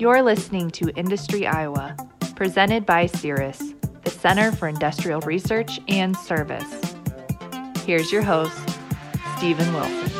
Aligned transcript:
You're 0.00 0.22
listening 0.22 0.70
to 0.70 0.88
Industry 0.96 1.46
Iowa, 1.46 1.94
presented 2.34 2.86
by 2.86 3.04
CIRAS, 3.04 3.74
the 4.02 4.08
Center 4.08 4.50
for 4.50 4.66
Industrial 4.66 5.20
Research 5.20 5.78
and 5.88 6.16
Service. 6.16 6.96
Here's 7.84 8.10
your 8.10 8.22
host, 8.22 8.58
Stephen 9.36 9.70
Wilson. 9.74 10.10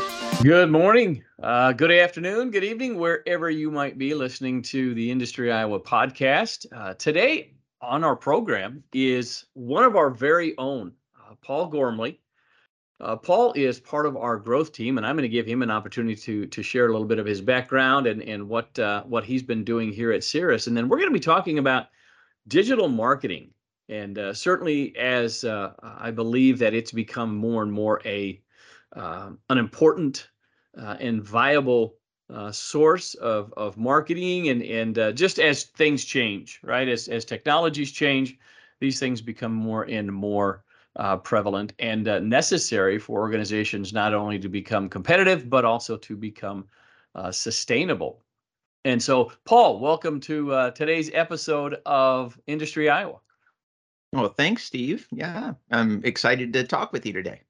Good 0.43 0.71
morning, 0.71 1.25
uh, 1.43 1.73
good 1.73 1.91
afternoon, 1.91 2.51
good 2.51 2.63
evening, 2.63 2.99
wherever 2.99 3.49
you 3.49 3.71
might 3.71 3.97
be 3.97 4.13
listening 4.13 4.61
to 4.65 4.93
the 4.93 5.11
Industry 5.11 5.51
Iowa 5.51 5.81
podcast. 5.81 6.67
Uh, 6.77 6.93
today 6.99 7.55
on 7.81 8.05
our 8.05 8.17
program 8.17 8.85
is 8.93 9.47
one 9.55 9.85
of 9.85 9.97
our 9.97 10.11
very 10.11 10.55
own, 10.59 10.93
uh, 11.19 11.37
Paul 11.43 11.69
Gormley. 11.69 12.21
Uh, 13.01 13.17
Paul 13.17 13.53
is 13.55 13.81
part 13.81 14.05
of 14.05 14.17
our 14.17 14.37
growth 14.37 14.73
team, 14.73 14.99
and 14.99 15.07
I'm 15.07 15.17
going 15.17 15.23
to 15.23 15.29
give 15.29 15.47
him 15.47 15.63
an 15.63 15.71
opportunity 15.71 16.17
to 16.17 16.47
to 16.47 16.63
share 16.63 16.87
a 16.87 16.93
little 16.93 17.07
bit 17.07 17.19
of 17.19 17.27
his 17.27 17.41
background 17.41 18.07
and 18.07 18.23
and 18.23 18.49
what 18.49 18.79
uh, 18.79 19.03
what 19.05 19.25
he's 19.25 19.43
been 19.43 19.65
doing 19.65 19.91
here 19.91 20.13
at 20.13 20.23
CIRAS. 20.23 20.67
And 20.67 20.77
then 20.77 20.89
we're 20.89 20.99
going 20.99 21.09
to 21.09 21.15
be 21.15 21.21
talking 21.21 21.59
about 21.59 21.87
digital 22.49 22.89
marketing, 22.89 23.51
and 23.89 24.19
uh, 24.19 24.35
certainly 24.35 24.95
as 24.97 25.45
uh, 25.45 25.73
I 25.83 26.11
believe 26.11 26.59
that 26.59 26.75
it's 26.75 26.93
become 26.93 27.35
more 27.35 27.63
and 27.63 27.73
more 27.73 28.03
a 28.05 28.41
uh, 28.95 29.31
an 29.49 29.59
important 29.59 30.29
uh, 30.79 30.97
and 31.01 31.23
viable 31.23 31.97
source 32.53 33.15
of 33.15 33.53
of 33.57 33.79
marketing, 33.79 34.51
and 34.51 34.63
and 34.63 35.17
just 35.17 35.39
as 35.39 35.65
things 35.65 36.05
change, 36.05 36.61
right? 36.63 36.87
As 36.87 37.09
as 37.09 37.25
technologies 37.25 37.93
change, 37.93 38.37
these 38.79 39.01
things 39.01 39.23
become 39.23 39.55
more 39.55 39.85
and 39.85 40.13
more 40.13 40.65
uh, 40.97 41.17
prevalent 41.17 41.73
and 41.79 42.09
uh, 42.09 42.19
necessary 42.19 42.99
for 42.99 43.21
organizations 43.21 43.93
not 43.93 44.13
only 44.13 44.39
to 44.39 44.49
become 44.49 44.89
competitive 44.89 45.49
but 45.49 45.65
also 45.65 45.97
to 45.97 46.17
become 46.17 46.67
uh, 47.15 47.31
sustainable. 47.31 48.23
And 48.85 49.03
so, 49.03 49.33
Paul, 49.45 49.79
welcome 49.79 50.21
to 50.21 50.53
uh, 50.53 50.71
today's 50.71 51.11
episode 51.13 51.79
of 51.85 52.39
Industry 52.47 52.89
Iowa. 52.89 53.21
Well, 54.13 54.29
thanks, 54.29 54.65
Steve. 54.65 55.07
Yeah, 55.13 55.53
I'm 55.71 56.03
excited 56.05 56.53
to 56.55 56.65
talk 56.65 56.93
with 56.93 57.05
you 57.05 57.13
today. 57.13 57.43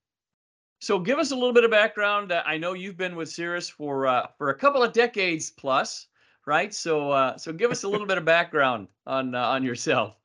So, 0.81 0.99
give 0.99 1.19
us 1.19 1.31
a 1.31 1.35
little 1.35 1.53
bit 1.53 1.65
of 1.65 1.71
background. 1.71 2.33
Uh, 2.33 2.43
I 2.45 2.59
know 2.59 2.73
you've 2.73 2.97
been 2.97 3.17
with 3.17 3.31
CIRAS 3.31 3.71
for 3.71 4.07
uh, 4.07 4.27
for 4.37 4.51
a 4.51 4.55
couple 4.55 4.83
of 4.83 4.93
decades 4.93 5.51
plus, 5.51 6.09
right? 6.47 6.75
So, 6.75 7.35
so 7.39 7.53
give 7.53 7.71
us 7.71 7.85
a 7.85 7.89
little 7.89 8.07
bit 8.07 8.19
of 8.19 8.25
background 8.25 8.89
on 9.07 9.35
on 9.35 9.63
yourself. 9.63 10.20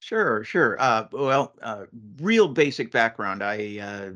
Sure, 0.00 0.42
sure. 0.44 0.80
Uh, 0.80 1.06
well, 1.12 1.54
uh, 1.62 1.84
real 2.18 2.48
basic 2.48 2.90
background. 2.90 3.42
I 3.42 3.78
uh, 3.78 4.10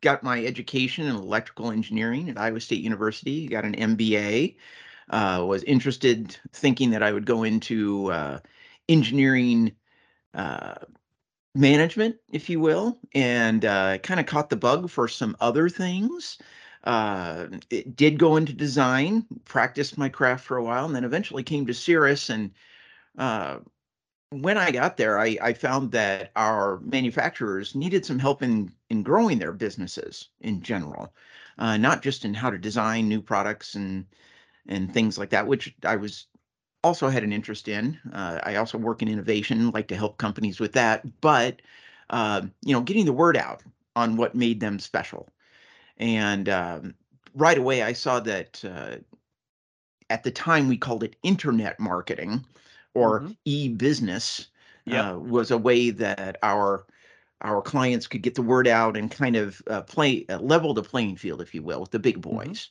got 0.00 0.22
my 0.22 0.44
education 0.44 1.06
in 1.06 1.14
electrical 1.14 1.70
engineering 1.70 2.30
at 2.30 2.38
Iowa 2.38 2.60
State 2.60 2.82
University. 2.82 3.46
Got 3.46 3.66
an 3.66 3.74
MBA. 3.74 4.56
Uh, 5.10 5.44
was 5.46 5.62
interested, 5.64 6.36
thinking 6.52 6.90
that 6.90 7.02
I 7.02 7.12
would 7.12 7.26
go 7.26 7.42
into 7.42 8.10
uh, 8.12 8.38
engineering 8.88 9.72
uh, 10.32 10.76
management, 11.54 12.16
if 12.32 12.48
you 12.48 12.60
will, 12.60 12.98
and 13.12 13.62
kind 13.62 14.20
of 14.20 14.26
caught 14.26 14.50
the 14.50 14.56
bug 14.56 14.88
for 14.88 15.08
some 15.08 15.36
other 15.40 15.68
things. 15.68 16.38
It 16.86 17.96
did 17.96 18.18
go 18.18 18.36
into 18.36 18.52
design, 18.52 19.26
practiced 19.44 19.98
my 19.98 20.08
craft 20.08 20.44
for 20.44 20.56
a 20.56 20.64
while, 20.64 20.86
and 20.86 20.94
then 20.94 21.04
eventually 21.04 21.42
came 21.42 21.66
to 21.66 21.74
CIRAS 21.74 22.30
and 22.30 22.52
when 24.30 24.56
I 24.56 24.70
got 24.70 24.96
there, 24.96 25.18
I, 25.18 25.36
I 25.42 25.52
found 25.52 25.90
that 25.92 26.30
our 26.36 26.78
manufacturers 26.80 27.74
needed 27.74 28.06
some 28.06 28.18
help 28.18 28.42
in 28.42 28.72
in 28.88 29.02
growing 29.02 29.38
their 29.38 29.52
businesses 29.52 30.28
in 30.40 30.62
general, 30.62 31.12
uh, 31.58 31.76
not 31.76 32.02
just 32.02 32.24
in 32.24 32.34
how 32.34 32.50
to 32.50 32.58
design 32.58 33.08
new 33.08 33.20
products 33.20 33.74
and 33.74 34.06
and 34.66 34.92
things 34.92 35.18
like 35.18 35.30
that, 35.30 35.46
which 35.46 35.74
I 35.84 35.96
was 35.96 36.26
also 36.84 37.08
had 37.08 37.24
an 37.24 37.32
interest 37.32 37.68
in. 37.68 37.98
Uh, 38.12 38.38
I 38.44 38.56
also 38.56 38.78
work 38.78 39.02
in 39.02 39.08
innovation, 39.08 39.70
like 39.72 39.88
to 39.88 39.96
help 39.96 40.18
companies 40.18 40.60
with 40.60 40.72
that, 40.72 41.04
but 41.20 41.60
uh, 42.10 42.42
you 42.64 42.72
know, 42.72 42.82
getting 42.82 43.06
the 43.06 43.12
word 43.12 43.36
out 43.36 43.62
on 43.96 44.16
what 44.16 44.34
made 44.34 44.60
them 44.60 44.78
special. 44.78 45.28
And 45.98 46.48
um, 46.48 46.94
right 47.34 47.58
away, 47.58 47.82
I 47.82 47.92
saw 47.94 48.20
that 48.20 48.64
uh, 48.64 48.96
at 50.08 50.22
the 50.22 50.30
time 50.30 50.68
we 50.68 50.76
called 50.76 51.02
it 51.02 51.16
internet 51.22 51.80
marketing 51.80 52.44
or 52.94 53.20
mm-hmm. 53.20 53.32
e-business 53.44 54.48
yep. 54.84 55.04
uh, 55.04 55.18
was 55.18 55.50
a 55.50 55.58
way 55.58 55.90
that 55.90 56.38
our 56.42 56.86
our 57.42 57.62
clients 57.62 58.06
could 58.06 58.20
get 58.20 58.34
the 58.34 58.42
word 58.42 58.68
out 58.68 58.98
and 58.98 59.10
kind 59.10 59.34
of 59.34 59.62
uh, 59.66 59.80
play 59.82 60.26
uh, 60.28 60.38
level 60.38 60.74
the 60.74 60.82
playing 60.82 61.16
field, 61.16 61.40
if 61.40 61.54
you 61.54 61.62
will, 61.62 61.80
with 61.80 61.90
the 61.90 61.98
big 61.98 62.20
mm-hmm. 62.20 62.36
boys. 62.36 62.68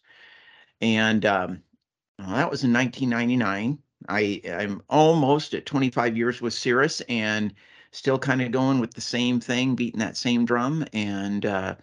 Mm-hmm. 0.81 0.85
And 0.88 1.25
um, 1.25 1.63
well, 2.19 2.35
that 2.35 2.52
was 2.52 2.63
in 2.63 2.74
1999. 2.74 3.80
I 4.07 4.41
I'm 4.50 4.81
almost 4.90 5.53
at 5.53 5.66
25 5.66 6.16
years 6.16 6.41
with 6.41 6.53
CIRAS 6.53 7.01
and 7.09 7.53
still 7.91 8.19
kind 8.19 8.41
of 8.41 8.51
going 8.51 8.80
with 8.80 8.94
the 8.94 9.01
same 9.01 9.40
thing, 9.40 9.75
beating 9.75 10.00
that 10.00 10.16
same 10.16 10.46
drum. 10.46 10.86
And 10.94 11.46
uh, 11.46 11.75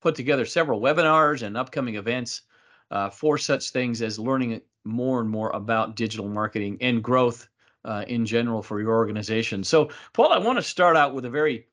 put 0.00 0.14
together 0.14 0.44
several 0.44 0.80
webinars 0.80 1.42
and 1.42 1.56
upcoming 1.56 1.96
events 1.96 2.42
uh, 2.90 3.10
for 3.10 3.38
such 3.38 3.70
things 3.70 4.02
as 4.02 4.18
learning 4.18 4.60
more 4.84 5.20
and 5.20 5.30
more 5.30 5.50
about 5.50 5.96
digital 5.96 6.28
marketing 6.28 6.78
and 6.80 7.02
growth 7.02 7.48
uh, 7.84 8.04
in 8.08 8.24
general 8.24 8.62
for 8.62 8.80
your 8.80 8.94
organization. 8.94 9.62
So, 9.62 9.90
Paul, 10.12 10.32
I 10.32 10.38
want 10.38 10.58
to 10.58 10.62
start 10.62 10.96
out 10.96 11.14
with 11.14 11.24
a 11.24 11.30
very 11.30 11.66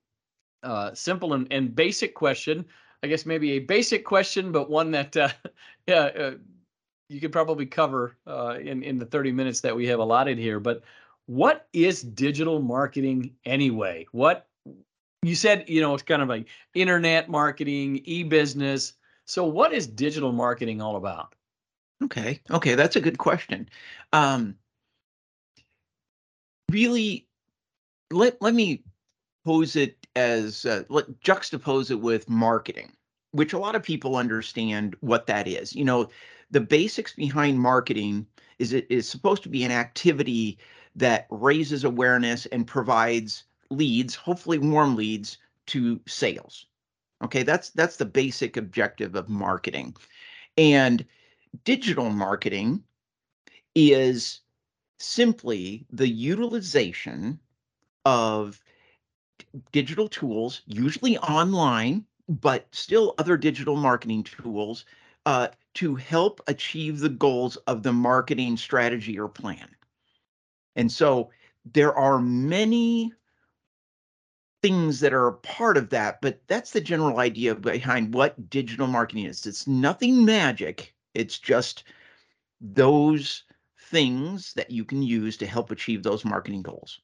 uh, 0.63 0.94
simple 0.94 1.34
and, 1.34 1.47
and, 1.52 1.75
basic 1.75 2.13
question. 2.13 2.66
I 3.03 3.08
guess 3.08 3.25
maybe 3.25 3.53
a 3.53 3.59
basic 3.59 4.06
question, 4.06 4.52
but 4.52 4.69
one 4.69 4.91
that 4.91 5.18
uh, 5.18 5.29
yeah, 5.88 6.31
you 7.11 7.19
could 7.19 7.33
probably 7.33 7.66
cover 7.66 8.16
uh, 8.25 8.57
in 8.59 8.83
in 8.83 8.97
the 8.97 9.05
30 9.05 9.31
minutes 9.33 9.59
that 9.61 9.75
we 9.75 9.85
have 9.88 9.99
allotted 9.99 10.38
here. 10.38 10.59
But 10.59 10.83
what 11.25 11.67
is 11.73 12.01
digital 12.01 12.61
marketing 12.61 13.35
anyway? 13.45 14.07
What 14.11 14.47
you 15.22 15.35
said, 15.35 15.66
you 15.67 15.81
know, 15.81 15.94
it's 15.94 16.03
kind 16.03 16.22
of 16.22 16.29
like 16.29 16.47
internet 16.73 17.29
marketing, 17.29 18.01
e-business. 18.05 18.94
So, 19.25 19.45
what 19.45 19.73
is 19.73 19.85
digital 19.88 20.31
marketing 20.31 20.81
all 20.81 20.95
about? 20.95 21.35
Okay, 22.03 22.41
okay, 22.49 22.75
that's 22.75 22.95
a 22.95 23.01
good 23.01 23.17
question. 23.17 23.69
Um, 24.13 24.55
really, 26.72 27.28
let 28.09 28.41
let 28.41 28.53
me 28.53 28.83
pose 29.45 29.75
it 29.75 30.07
as 30.16 30.66
uh, 30.66 30.83
let 30.89 31.19
juxtapose 31.19 31.91
it 31.91 31.99
with 31.99 32.29
marketing, 32.29 32.91
which 33.31 33.53
a 33.53 33.59
lot 33.59 33.75
of 33.75 33.83
people 33.83 34.16
understand 34.16 34.95
what 35.01 35.28
that 35.28 35.47
is. 35.47 35.75
You 35.75 35.85
know, 35.85 36.09
the 36.51 36.62
basics 36.62 37.13
behind 37.13 37.59
marketing 37.59 38.28
is 38.59 38.73
it 38.73 38.85
is 38.89 39.09
supposed 39.09 39.44
to 39.44 39.50
be 39.50 39.63
an 39.63 39.72
activity 39.72 40.59
that 40.95 41.25
raises 41.29 41.84
awareness 41.84 42.45
and 42.47 42.67
provides 42.67 43.45
leads, 43.69 44.14
hopefully 44.14 44.59
warm 44.59 44.96
leads 44.96 45.37
to 45.67 45.99
sales. 46.05 46.67
Okay, 47.23 47.43
that's 47.43 47.70
that's 47.70 47.97
the 47.97 48.05
basic 48.05 48.58
objective 48.58 49.16
of 49.16 49.29
marketing. 49.29 49.96
And 50.58 51.05
digital 51.64 52.09
marketing 52.09 52.84
is 53.73 54.41
simply 54.99 55.85
the 55.91 56.08
utilization 56.08 57.40
of 58.05 58.61
digital 59.72 60.08
tools, 60.08 60.61
usually 60.66 61.17
online, 61.20 62.05
but 62.28 62.67
still 62.72 63.16
other 63.17 63.37
digital 63.37 63.75
marketing 63.75 64.23
tools 64.23 64.85
uh, 65.25 65.47
to 65.76 65.96
help 65.96 66.41
achieve 66.47 67.00
the 67.00 67.09
goals 67.09 67.56
of 67.68 67.84
the 67.84 67.94
marketing 67.94 68.58
strategy 68.58 69.18
or 69.18 69.29
plan. 69.29 69.68
And 70.76 70.91
so 70.91 71.29
there 71.66 71.94
are 71.94 72.20
many 72.20 73.14
things 74.62 75.00
that 75.00 75.14
are 75.14 75.28
a 75.28 75.34
part 75.34 75.78
of 75.78 75.90
that, 75.90 76.22
but 76.22 76.40
that's 76.47 76.72
the 76.72 76.82
general 76.82 77.20
idea 77.20 77.56
behind 77.56 78.14
what 78.14 78.50
digital 78.50 78.88
marketing 78.88 79.26
is. 79.26 79.46
It's 79.46 79.68
nothing 79.68 80.23
magic, 80.23 80.94
it's 81.14 81.40
just 81.40 81.84
those 82.59 83.44
things 83.90 84.53
that 84.53 84.72
you 84.72 84.85
can 84.85 85.02
use 85.02 85.35
to 85.38 85.47
help 85.47 85.72
achieve 85.72 86.03
those 86.03 86.23
marketing 86.23 86.62
goals. 86.62 87.00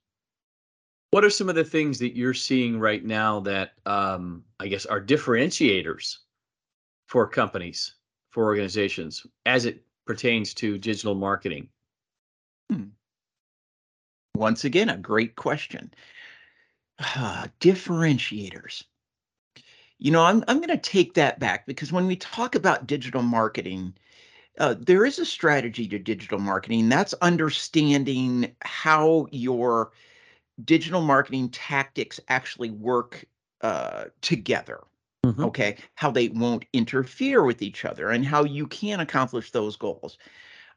What 1.11 1.23
are 1.23 1.29
some 1.29 1.49
of 1.49 1.55
the 1.55 1.63
things 1.63 1.99
that 1.99 2.15
you're 2.15 2.33
seeing 2.33 2.79
right 2.79 3.03
now 3.03 3.39
that 3.41 3.71
um, 3.85 4.43
I 4.59 4.67
guess 4.67 4.85
are 4.85 5.01
differentiators 5.01 6.17
for 7.07 7.27
companies, 7.27 7.95
for 8.37 8.43
organizations, 8.43 9.25
as 9.47 9.65
it 9.65 9.83
pertains 10.05 10.53
to 10.53 10.77
digital 10.77 11.15
marketing? 11.15 11.69
Hmm. 12.69 12.89
Once 14.35 14.63
again, 14.63 14.89
a 14.89 14.97
great 14.97 15.35
question. 15.35 15.91
Uh, 16.99 17.47
differentiators. 17.59 18.83
You 19.97 20.11
know, 20.11 20.23
I'm 20.23 20.43
I'm 20.47 20.57
going 20.57 20.67
to 20.69 20.77
take 20.77 21.15
that 21.15 21.39
back 21.39 21.65
because 21.65 21.91
when 21.91 22.05
we 22.05 22.15
talk 22.15 22.53
about 22.53 22.85
digital 22.85 23.23
marketing, 23.23 23.95
uh, 24.59 24.75
there 24.77 25.03
is 25.03 25.17
a 25.17 25.25
strategy 25.25 25.87
to 25.87 25.97
digital 25.97 26.37
marketing. 26.37 26.89
That's 26.89 27.15
understanding 27.23 28.55
how 28.61 29.25
your 29.31 29.93
digital 30.63 31.01
marketing 31.01 31.49
tactics 31.49 32.19
actually 32.29 32.69
work 32.69 33.25
uh, 33.61 34.05
together. 34.21 34.83
Mm-hmm. 35.25 35.43
Okay, 35.45 35.77
how 35.95 36.11
they 36.11 36.29
won't 36.29 36.65
interfere 36.73 37.43
with 37.43 37.61
each 37.61 37.85
other, 37.85 38.09
and 38.09 38.25
how 38.25 38.43
you 38.43 38.67
can 38.67 38.99
accomplish 38.99 39.51
those 39.51 39.75
goals. 39.75 40.17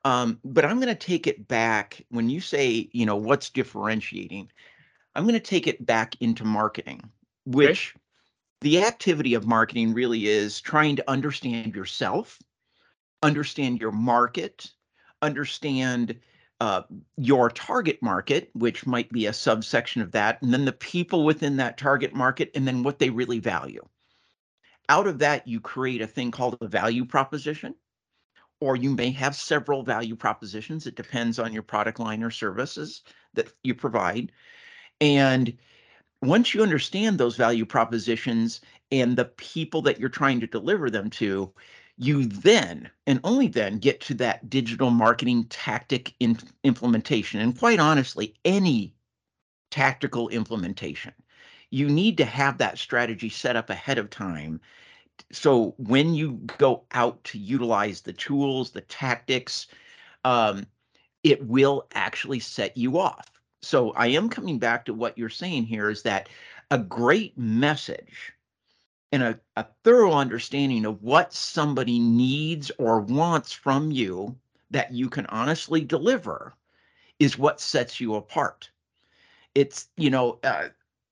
Um, 0.04 0.40
but 0.44 0.64
I'm 0.64 0.80
going 0.80 0.88
to 0.88 0.94
take 0.94 1.26
it 1.26 1.46
back 1.46 2.04
when 2.08 2.30
you 2.30 2.40
say, 2.40 2.88
you 2.92 3.04
know, 3.04 3.16
what's 3.16 3.50
differentiating. 3.50 4.50
I'm 5.14 5.24
going 5.24 5.34
to 5.34 5.40
take 5.40 5.66
it 5.66 5.84
back 5.84 6.16
into 6.20 6.44
marketing, 6.44 7.02
which 7.44 7.94
okay. 7.94 8.02
the 8.62 8.84
activity 8.84 9.34
of 9.34 9.46
marketing 9.46 9.92
really 9.92 10.26
is 10.26 10.60
trying 10.60 10.96
to 10.96 11.10
understand 11.10 11.74
yourself, 11.74 12.38
understand 13.22 13.80
your 13.80 13.92
market, 13.92 14.70
understand 15.20 16.18
uh, 16.60 16.82
your 17.16 17.50
target 17.50 18.02
market, 18.02 18.50
which 18.54 18.86
might 18.86 19.10
be 19.10 19.26
a 19.26 19.32
subsection 19.32 20.02
of 20.02 20.12
that, 20.12 20.40
and 20.42 20.52
then 20.52 20.64
the 20.64 20.72
people 20.72 21.24
within 21.24 21.56
that 21.56 21.78
target 21.78 22.14
market, 22.14 22.50
and 22.54 22.66
then 22.66 22.82
what 22.82 22.98
they 22.98 23.10
really 23.10 23.38
value. 23.38 23.86
Out 24.90 25.06
of 25.06 25.20
that, 25.20 25.46
you 25.46 25.60
create 25.60 26.02
a 26.02 26.06
thing 26.08 26.32
called 26.32 26.58
a 26.60 26.66
value 26.66 27.04
proposition, 27.04 27.76
or 28.60 28.74
you 28.74 28.90
may 28.90 29.12
have 29.12 29.36
several 29.36 29.84
value 29.84 30.16
propositions. 30.16 30.84
It 30.84 30.96
depends 30.96 31.38
on 31.38 31.52
your 31.52 31.62
product 31.62 32.00
line 32.00 32.24
or 32.24 32.30
services 32.32 33.02
that 33.34 33.52
you 33.62 33.72
provide. 33.72 34.32
And 35.00 35.56
once 36.22 36.52
you 36.52 36.64
understand 36.64 37.18
those 37.18 37.36
value 37.36 37.64
propositions 37.64 38.62
and 38.90 39.16
the 39.16 39.26
people 39.26 39.80
that 39.82 40.00
you're 40.00 40.08
trying 40.08 40.40
to 40.40 40.48
deliver 40.48 40.90
them 40.90 41.08
to, 41.10 41.52
you 41.96 42.24
then 42.24 42.90
and 43.06 43.20
only 43.22 43.46
then 43.46 43.78
get 43.78 44.00
to 44.00 44.14
that 44.14 44.50
digital 44.50 44.90
marketing 44.90 45.44
tactic 45.50 46.16
in, 46.18 46.36
implementation. 46.64 47.38
And 47.38 47.56
quite 47.56 47.78
honestly, 47.78 48.34
any 48.44 48.92
tactical 49.70 50.28
implementation, 50.30 51.12
you 51.70 51.88
need 51.88 52.16
to 52.18 52.24
have 52.24 52.58
that 52.58 52.78
strategy 52.78 53.28
set 53.28 53.56
up 53.56 53.70
ahead 53.70 53.98
of 53.98 54.10
time. 54.10 54.60
So 55.32 55.74
when 55.78 56.14
you 56.14 56.40
go 56.58 56.84
out 56.92 57.22
to 57.24 57.38
utilize 57.38 58.00
the 58.00 58.12
tools, 58.12 58.70
the 58.70 58.80
tactics, 58.82 59.66
um, 60.24 60.66
it 61.22 61.44
will 61.46 61.86
actually 61.94 62.40
set 62.40 62.76
you 62.76 62.98
off 62.98 63.30
so 63.62 63.92
I 63.92 64.08
am 64.08 64.28
coming 64.28 64.58
back 64.58 64.84
to 64.86 64.94
what 64.94 65.18
you're 65.18 65.28
saying 65.28 65.66
here 65.66 65.90
is 65.90 66.02
that 66.02 66.28
a 66.70 66.78
great 66.78 67.36
message 67.36 68.32
and 69.12 69.22
a, 69.22 69.40
a 69.56 69.66
thorough 69.84 70.12
understanding 70.12 70.84
of 70.86 71.02
what 71.02 71.34
somebody 71.34 71.98
needs 71.98 72.70
or 72.78 73.00
wants 73.00 73.52
from 73.52 73.90
you 73.90 74.36
that 74.70 74.92
you 74.92 75.10
can 75.10 75.26
honestly 75.26 75.82
deliver 75.82 76.54
is 77.18 77.36
what 77.36 77.60
sets 77.60 78.00
you 78.00 78.14
apart. 78.14 78.70
It's, 79.54 79.88
you 79.96 80.10
know, 80.10 80.38
uh, 80.42 80.68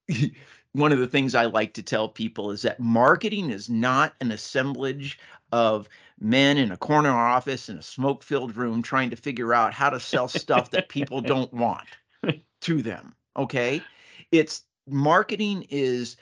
one 0.73 0.93
of 0.93 0.99
the 0.99 1.07
things 1.07 1.35
I 1.35 1.47
like 1.47 1.75
to 1.75 1.83
tell 1.83 2.09
people 2.09 2.51
is 2.51 2.63
that 2.63 2.81
marketing 2.81 3.51
is 3.51 3.69
not 3.69 4.15
an 4.21 4.31
assemblage 4.31 5.19
of 5.53 5.89
men 6.21 6.59
in 6.59 6.73
a 6.73 6.77
corner 6.77 7.11
office 7.11 7.69
in 7.69 7.79
a 7.79 7.83
smoke 7.83 8.23
filled 8.23 8.57
room 8.57 8.83
trying 8.83 9.11
to 9.11 9.17
figure 9.17 9.55
out 9.55 9.73
how 9.73 9.91
to 9.91 10.01
sell 10.01 10.29
stuff 10.29 10.71
that 10.71 10.89
people 10.89 11.21
don't 11.23 11.53
want 11.53 11.87
to 12.61 12.83
them. 12.83 13.15
Okay. 13.37 13.83
It's 14.33 14.63
marketing 14.87 15.67
is 15.71 16.17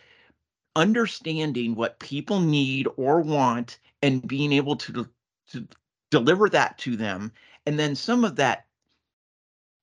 understanding 0.74 1.74
what 1.74 1.98
people 1.98 2.40
need 2.40 2.86
or 2.96 3.20
want 3.20 3.78
and 4.02 4.26
being 4.26 4.52
able 4.52 4.76
to, 4.76 5.08
to 5.52 5.66
deliver 6.10 6.48
that 6.50 6.76
to 6.78 6.96
them. 6.96 7.32
And 7.64 7.78
then 7.78 7.96
some 7.96 8.24
of 8.24 8.36
that 8.36 8.65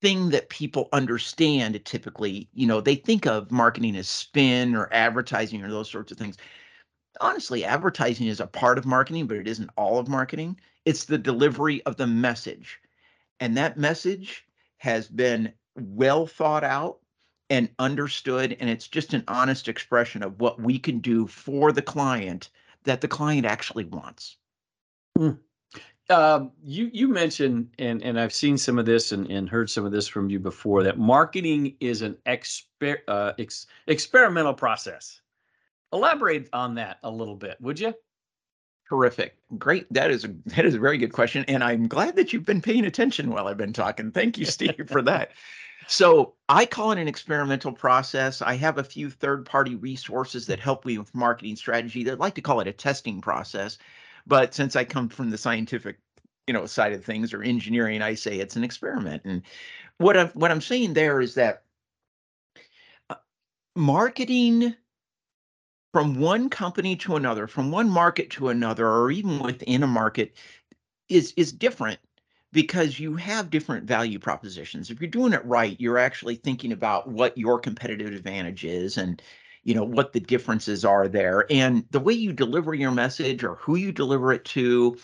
thing 0.04 0.28
that 0.28 0.50
people 0.50 0.90
understand 0.92 1.82
typically, 1.86 2.46
you 2.52 2.66
know, 2.66 2.78
they 2.82 2.94
think 2.94 3.26
of 3.26 3.50
marketing 3.50 3.96
as 3.96 4.06
spin 4.06 4.74
or 4.74 4.92
advertising 4.92 5.64
or 5.64 5.70
those 5.70 5.90
sorts 5.90 6.12
of 6.12 6.18
things. 6.18 6.36
Honestly, 7.22 7.64
advertising 7.64 8.26
is 8.26 8.38
a 8.38 8.46
part 8.46 8.76
of 8.76 8.84
marketing, 8.84 9.26
but 9.26 9.38
it 9.38 9.48
isn't 9.48 9.70
all 9.78 9.98
of 9.98 10.06
marketing. 10.06 10.60
It's 10.84 11.06
the 11.06 11.16
delivery 11.16 11.82
of 11.86 11.96
the 11.96 12.06
message. 12.06 12.78
And 13.40 13.56
that 13.56 13.78
message 13.78 14.44
has 14.76 15.08
been 15.08 15.54
well 15.74 16.26
thought 16.26 16.64
out 16.64 16.98
and 17.48 17.70
understood 17.78 18.58
and 18.60 18.68
it's 18.68 18.88
just 18.88 19.14
an 19.14 19.24
honest 19.26 19.68
expression 19.68 20.22
of 20.22 20.38
what 20.38 20.60
we 20.60 20.78
can 20.78 20.98
do 20.98 21.26
for 21.26 21.72
the 21.72 21.80
client 21.80 22.50
that 22.84 23.00
the 23.00 23.08
client 23.08 23.46
actually 23.46 23.84
wants 23.84 24.36
mm. 25.18 25.38
Uh, 26.10 26.44
you 26.62 26.90
you 26.92 27.08
mentioned 27.08 27.68
and 27.78 28.02
and 28.02 28.20
i've 28.20 28.32
seen 28.32 28.58
some 28.58 28.78
of 28.78 28.84
this 28.84 29.12
and, 29.12 29.30
and 29.30 29.48
heard 29.48 29.70
some 29.70 29.86
of 29.86 29.92
this 29.92 30.06
from 30.06 30.28
you 30.28 30.38
before 30.38 30.82
that 30.82 30.98
marketing 30.98 31.74
is 31.80 32.02
an 32.02 32.16
exper- 32.26 33.00
uh, 33.08 33.32
ex- 33.38 33.66
experimental 33.86 34.54
process 34.54 35.20
elaborate 35.92 36.48
on 36.52 36.74
that 36.74 36.98
a 37.04 37.10
little 37.10 37.36
bit 37.36 37.56
would 37.60 37.80
you 37.80 37.94
Terrific. 38.88 39.36
Great. 39.56 39.90
That 39.92 40.10
is 40.10 40.24
a 40.24 40.28
that 40.46 40.66
is 40.66 40.74
a 40.74 40.78
very 40.78 40.98
good 40.98 41.12
question. 41.12 41.44
And 41.48 41.64
I'm 41.64 41.88
glad 41.88 42.16
that 42.16 42.32
you've 42.32 42.44
been 42.44 42.60
paying 42.60 42.84
attention 42.84 43.30
while 43.30 43.48
I've 43.48 43.56
been 43.56 43.72
talking. 43.72 44.10
Thank 44.10 44.36
you, 44.36 44.44
Steve, 44.44 44.88
for 44.88 45.00
that. 45.10 45.32
So 45.86 46.34
I 46.48 46.66
call 46.66 46.92
it 46.92 46.98
an 46.98 47.08
experimental 47.08 47.72
process. 47.72 48.40
I 48.40 48.54
have 48.54 48.78
a 48.78 48.84
few 48.84 49.10
third-party 49.10 49.74
resources 49.76 50.46
that 50.46 50.58
help 50.58 50.84
me 50.84 50.96
with 50.96 51.14
marketing 51.14 51.56
strategy. 51.56 52.04
They'd 52.04 52.14
like 52.14 52.34
to 52.36 52.40
call 52.40 52.60
it 52.60 52.66
a 52.66 52.72
testing 52.72 53.20
process, 53.20 53.78
but 54.26 54.54
since 54.54 54.76
I 54.76 54.84
come 54.84 55.08
from 55.08 55.30
the 55.30 55.38
scientific, 55.38 55.98
you 56.46 56.54
know, 56.54 56.66
side 56.66 56.92
of 56.92 57.04
things 57.04 57.32
or 57.32 57.42
engineering, 57.42 58.02
I 58.02 58.14
say 58.14 58.38
it's 58.38 58.56
an 58.56 58.64
experiment. 58.64 59.22
And 59.24 59.42
what 59.98 60.16
I'm 60.16 60.28
what 60.28 60.50
I'm 60.50 60.60
saying 60.60 60.94
there 60.94 61.20
is 61.20 61.34
that 61.34 61.64
uh, 63.10 63.16
marketing 63.74 64.74
from 65.92 66.18
one 66.18 66.50
company 66.50 66.96
to 66.96 67.16
another, 67.16 67.46
from 67.46 67.70
one 67.70 67.88
market 67.88 68.30
to 68.30 68.48
another, 68.48 68.88
or 68.88 69.10
even 69.10 69.38
within 69.38 69.82
a 69.82 69.86
market, 69.86 70.34
is 71.08 71.32
is 71.36 71.52
different 71.52 72.00
because 72.52 73.00
you 73.00 73.16
have 73.16 73.50
different 73.50 73.84
value 73.84 74.18
propositions. 74.18 74.90
If 74.90 75.00
you're 75.00 75.10
doing 75.10 75.32
it 75.32 75.44
right, 75.44 75.78
you're 75.80 75.98
actually 75.98 76.36
thinking 76.36 76.72
about 76.72 77.08
what 77.08 77.36
your 77.36 77.58
competitive 77.58 78.14
advantage 78.14 78.64
is 78.64 78.96
and 78.96 79.20
you 79.64 79.74
know 79.74 79.84
what 79.84 80.12
the 80.12 80.20
differences 80.20 80.84
are 80.84 81.08
there 81.08 81.46
and 81.50 81.84
the 81.90 82.00
way 82.00 82.12
you 82.12 82.32
deliver 82.32 82.74
your 82.74 82.90
message 82.90 83.42
or 83.42 83.56
who 83.56 83.76
you 83.76 83.92
deliver 83.92 84.32
it 84.32 84.44
to 84.44 84.96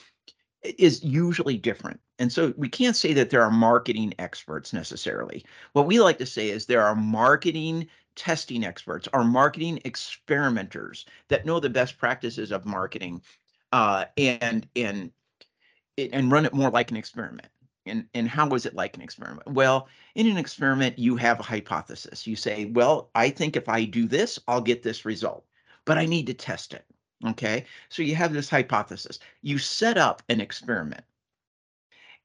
is 0.63 1.03
usually 1.03 1.57
different. 1.57 2.01
And 2.19 2.31
so 2.31 2.53
we 2.57 2.69
can't 2.69 2.97
say 2.97 3.15
that 3.15 3.31
there 3.31 3.43
are 3.43 3.51
marketing 3.51 4.13
experts 4.19 4.73
necessarily. 4.73 5.45
What 5.73 5.87
we 5.87 6.01
like 6.01 6.19
to 6.19 6.27
say 6.27 6.51
is 6.51 6.67
there 6.67 6.85
are 6.85 6.95
marketing 6.95 7.89
testing 8.15 8.65
experts, 8.65 9.09
are 9.15 9.25
marketing 9.25 9.81
experimenters 9.85 11.07
that 11.29 11.47
know 11.47 11.61
the 11.61 11.71
best 11.71 11.97
practices 11.97 12.53
of 12.53 12.67
marketing 12.67 13.23
uh, 13.73 14.05
and 14.19 14.69
and 14.77 15.11
and 15.97 16.31
run 16.31 16.45
it 16.45 16.53
more 16.53 16.71
like 16.71 16.91
an 16.91 16.97
experiment. 16.97 17.49
And, 17.87 18.07
and 18.15 18.29
how 18.29 18.47
was 18.47 18.67
it 18.67 18.75
like 18.75 18.97
an 18.97 19.03
experiment? 19.03 19.47
Well, 19.49 19.89
in 20.15 20.27
an 20.27 20.37
experiment, 20.37 20.99
you 20.99 21.17
have 21.17 21.41
a 21.41 21.45
hypothesis. 21.45 22.27
You 22.27 22.37
say, 22.37 22.67
well, 22.67 23.11
I 23.15 23.31
think 23.31 23.57
if 23.57 23.69
I 23.69 23.85
do 23.85 24.07
this, 24.07 24.39
I'll 24.47 24.61
get 24.61 24.83
this 24.83 25.05
result, 25.05 25.45
but 25.87 25.97
I 25.97 26.05
need 26.05 26.27
to 26.27 26.35
test 26.35 26.75
it. 26.75 26.85
Okay. 27.27 27.65
So 27.89 28.03
you 28.03 28.15
have 28.15 28.33
this 28.33 28.51
hypothesis. 28.51 29.19
You 29.43 29.59
set 29.59 29.99
up 29.99 30.23
an 30.29 30.41
experiment 30.41 31.05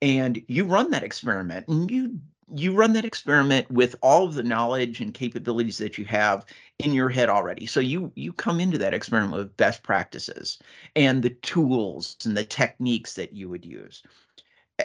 and 0.02 0.42
you 0.48 0.66
run 0.66 0.92
that 0.92 1.04
experiment 1.04 1.68
and 1.68 1.90
you 1.90 2.20
you 2.54 2.74
run 2.74 2.94
that 2.94 3.06
experiment 3.06 3.70
with 3.72 3.96
all 4.04 4.26
of 4.26 4.36
the 4.36 4.44
knowledge 4.44 5.02
and 5.02 5.16
capabilities 5.16 5.80
that 5.80 5.98
you 5.98 6.06
have 6.06 6.46
in 6.78 6.94
your 6.94 7.10
head 7.10 7.28
already. 7.28 7.66
So 7.66 7.80
you 7.80 8.12
you 8.16 8.32
come 8.32 8.60
into 8.60 8.78
that 8.78 8.94
experiment 8.94 9.34
with 9.34 9.58
best 9.58 9.84
practices 9.84 10.60
and 10.96 11.24
the 11.24 11.32
tools 11.32 12.18
and 12.24 12.38
the 12.38 12.46
techniques 12.46 13.14
that 13.16 13.34
you 13.34 13.50
would 13.50 13.66
use. 13.66 14.04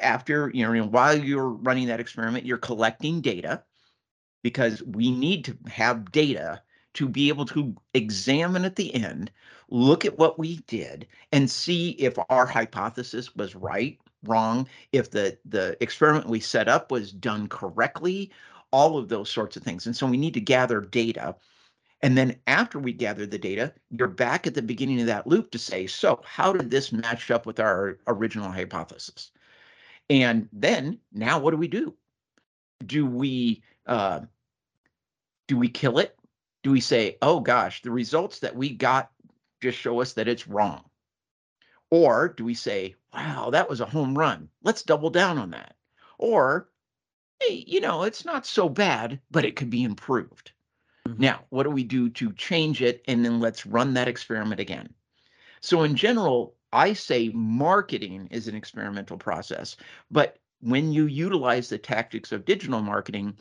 After, 0.01 0.51
you 0.55 0.65
know, 0.65 0.85
while 0.85 1.19
you're 1.19 1.49
running 1.49 1.89
that 1.89 2.01
experiment, 2.01 2.47
you're 2.47 2.59
collecting 2.59 3.21
data 3.21 3.63
because 4.43 4.83
we 4.83 5.11
need 5.11 5.45
to 5.45 5.57
have 5.69 6.13
data 6.13 6.63
to 6.95 7.09
be 7.09 7.29
able 7.29 7.45
to 7.47 7.75
examine 7.95 8.65
at 8.65 8.77
the 8.77 8.95
end, 8.95 9.31
look 9.69 10.05
at 10.05 10.19
what 10.19 10.39
we 10.39 10.57
did 10.67 11.07
and 11.33 11.51
see 11.51 11.91
if 11.91 12.17
our 12.29 12.47
hypothesis 12.47 13.35
was 13.37 13.55
right 13.55 13.99
wrong, 14.25 14.69
if 14.93 15.11
the 15.11 15.39
the 15.45 15.77
experiment 15.83 16.29
we 16.29 16.41
set 16.41 16.69
up 16.69 16.91
was 16.91 17.13
done 17.13 17.49
correctly, 17.49 18.31
all 18.73 18.99
of 18.99 19.09
those 19.09 19.31
sorts 19.31 19.57
of 19.57 19.63
things. 19.63 19.87
And 19.87 19.97
so 19.97 20.07
we 20.07 20.17
need 20.17 20.35
to 20.35 20.41
gather 20.41 20.81
data. 20.81 21.37
And 22.03 22.17
then 22.17 22.37
after 22.47 22.79
we 22.79 22.93
gather 22.93 23.27
the 23.27 23.39
data, 23.39 23.75
you're 23.91 24.09
back 24.09 24.47
at 24.47 24.55
the 24.55 24.63
beginning 24.63 25.01
of 25.01 25.07
that 25.07 25.27
loop 25.27 25.51
to 25.53 25.59
say, 25.59 25.87
so 25.87 26.21
how 26.25 26.53
did 26.53 26.71
this 26.71 26.93
match 26.93 27.31
up 27.31 27.47
with 27.47 27.61
our 27.61 27.99
original 28.07 28.51
hypothesis? 28.51 29.33
And 30.11 30.49
then 30.53 30.99
now 31.13 31.39
what 31.39 31.53
do 31.53 31.57
we 31.57 31.69
do? 31.69 31.95
Do 32.85 33.07
we 33.07 33.63
uh, 33.87 34.21
do 35.47 35.57
we 35.57 35.69
kill 35.69 35.99
it? 35.99 36.19
Do 36.63 36.73
we 36.73 36.81
say, 36.81 37.17
oh 37.23 37.41
gosh, 37.41 37.83
the 37.83 37.91
results 37.91 38.41
that 38.41 38.57
we 38.57 38.71
got 38.71 39.11
just 39.63 39.79
show 39.79 40.01
us 40.01 40.15
that 40.15 40.29
it's 40.29 40.49
wrong? 40.49 40.85
Or 41.91 42.29
do 42.29 42.45
we 42.45 42.55
say, 42.55 42.97
wow, 43.15 43.51
that 43.51 43.69
was 43.69 43.81
a 43.81 43.87
home 43.87 44.17
run. 44.17 44.49
Let's 44.63 44.83
double 44.83 45.11
down 45.11 45.39
on 45.39 45.51
that. 45.51 45.75
Or, 46.19 46.69
hey, 47.41 47.65
you 47.67 47.81
know, 47.81 48.03
it's 48.03 48.25
not 48.25 48.47
so 48.47 48.69
bad, 48.69 49.21
but 49.31 49.45
it 49.45 49.57
could 49.57 49.71
be 49.71 49.83
improved. 49.83 50.53
Mm-hmm. 51.09 51.23
Now, 51.23 51.41
what 51.49 51.65
do 51.65 51.71
we 51.71 51.85
do 51.85 52.11
to 52.11 52.33
change 52.35 52.83
it? 52.83 53.03
And 53.09 53.25
then 53.25 53.41
let's 53.41 53.67
run 53.67 53.95
that 53.95 54.09
experiment 54.09 54.61
again. 54.61 54.93
So, 55.61 55.83
in 55.83 55.97
general, 55.97 56.55
I 56.73 56.93
say 56.93 57.31
marketing 57.31 58.29
is 58.31 58.49
an 58.49 58.55
experimental 58.55 59.19
process, 59.19 59.77
but 60.11 60.39
when 60.61 60.93
you 60.93 61.07
utilize 61.07 61.69
the 61.69 61.79
tactics 61.79 62.33
of 62.33 62.45
digital 62.45 62.83
marketing, 62.83 63.39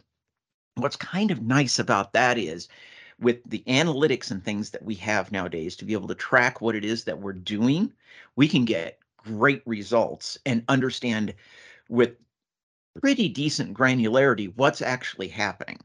what's 0.75 0.95
kind 0.95 1.31
of 1.31 1.41
nice 1.41 1.79
about 1.79 2.13
that 2.13 2.37
is 2.37 2.67
with 3.19 3.37
the 3.45 3.63
analytics 3.67 4.31
and 4.31 4.43
things 4.43 4.69
that 4.71 4.83
we 4.83 4.95
have 4.95 5.31
nowadays 5.31 5.75
to 5.77 5.85
be 5.85 5.93
able 5.93 6.07
to 6.07 6.15
track 6.15 6.61
what 6.61 6.75
it 6.75 6.85
is 6.85 7.03
that 7.03 7.19
we're 7.19 7.33
doing, 7.33 7.93
we 8.35 8.47
can 8.47 8.65
get 8.65 8.99
great 9.17 9.61
results 9.65 10.37
and 10.45 10.63
understand 10.69 11.35
with 11.89 12.15
pretty 13.01 13.29
decent 13.29 13.77
granularity 13.77 14.53
what's 14.55 14.81
actually 14.81 15.27
happening. 15.27 15.79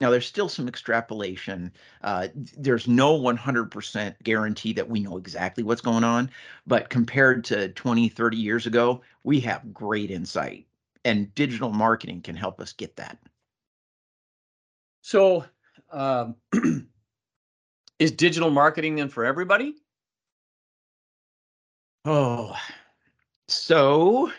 Now, 0.00 0.10
there's 0.10 0.26
still 0.26 0.48
some 0.48 0.68
extrapolation. 0.68 1.72
Uh, 2.02 2.28
there's 2.56 2.86
no 2.86 3.18
100% 3.18 4.14
guarantee 4.22 4.72
that 4.74 4.88
we 4.88 5.00
know 5.00 5.16
exactly 5.16 5.64
what's 5.64 5.80
going 5.80 6.04
on, 6.04 6.30
but 6.66 6.88
compared 6.88 7.44
to 7.44 7.70
20, 7.70 8.08
30 8.08 8.36
years 8.36 8.66
ago, 8.66 9.00
we 9.24 9.40
have 9.40 9.74
great 9.74 10.10
insight, 10.10 10.66
and 11.04 11.34
digital 11.34 11.70
marketing 11.70 12.22
can 12.22 12.36
help 12.36 12.60
us 12.60 12.72
get 12.72 12.94
that. 12.96 13.18
So, 15.02 15.44
um, 15.90 16.36
is 17.98 18.12
digital 18.12 18.50
marketing 18.50 18.96
then 18.96 19.08
for 19.08 19.24
everybody? 19.24 19.74
Oh, 22.04 22.56
so 23.48 24.30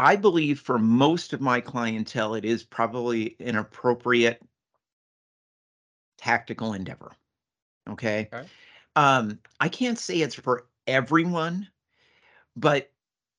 I 0.00 0.16
believe 0.16 0.58
for 0.58 0.78
most 0.78 1.34
of 1.34 1.42
my 1.42 1.60
clientele, 1.60 2.34
it 2.34 2.46
is 2.46 2.64
probably 2.64 3.36
an 3.38 3.56
appropriate 3.56 4.40
tactical 6.16 6.72
endeavor. 6.72 7.12
Okay. 7.86 8.30
okay. 8.32 8.48
Um, 8.96 9.40
I 9.60 9.68
can't 9.68 9.98
say 9.98 10.22
it's 10.22 10.34
for 10.34 10.66
everyone, 10.86 11.68
but 12.56 12.90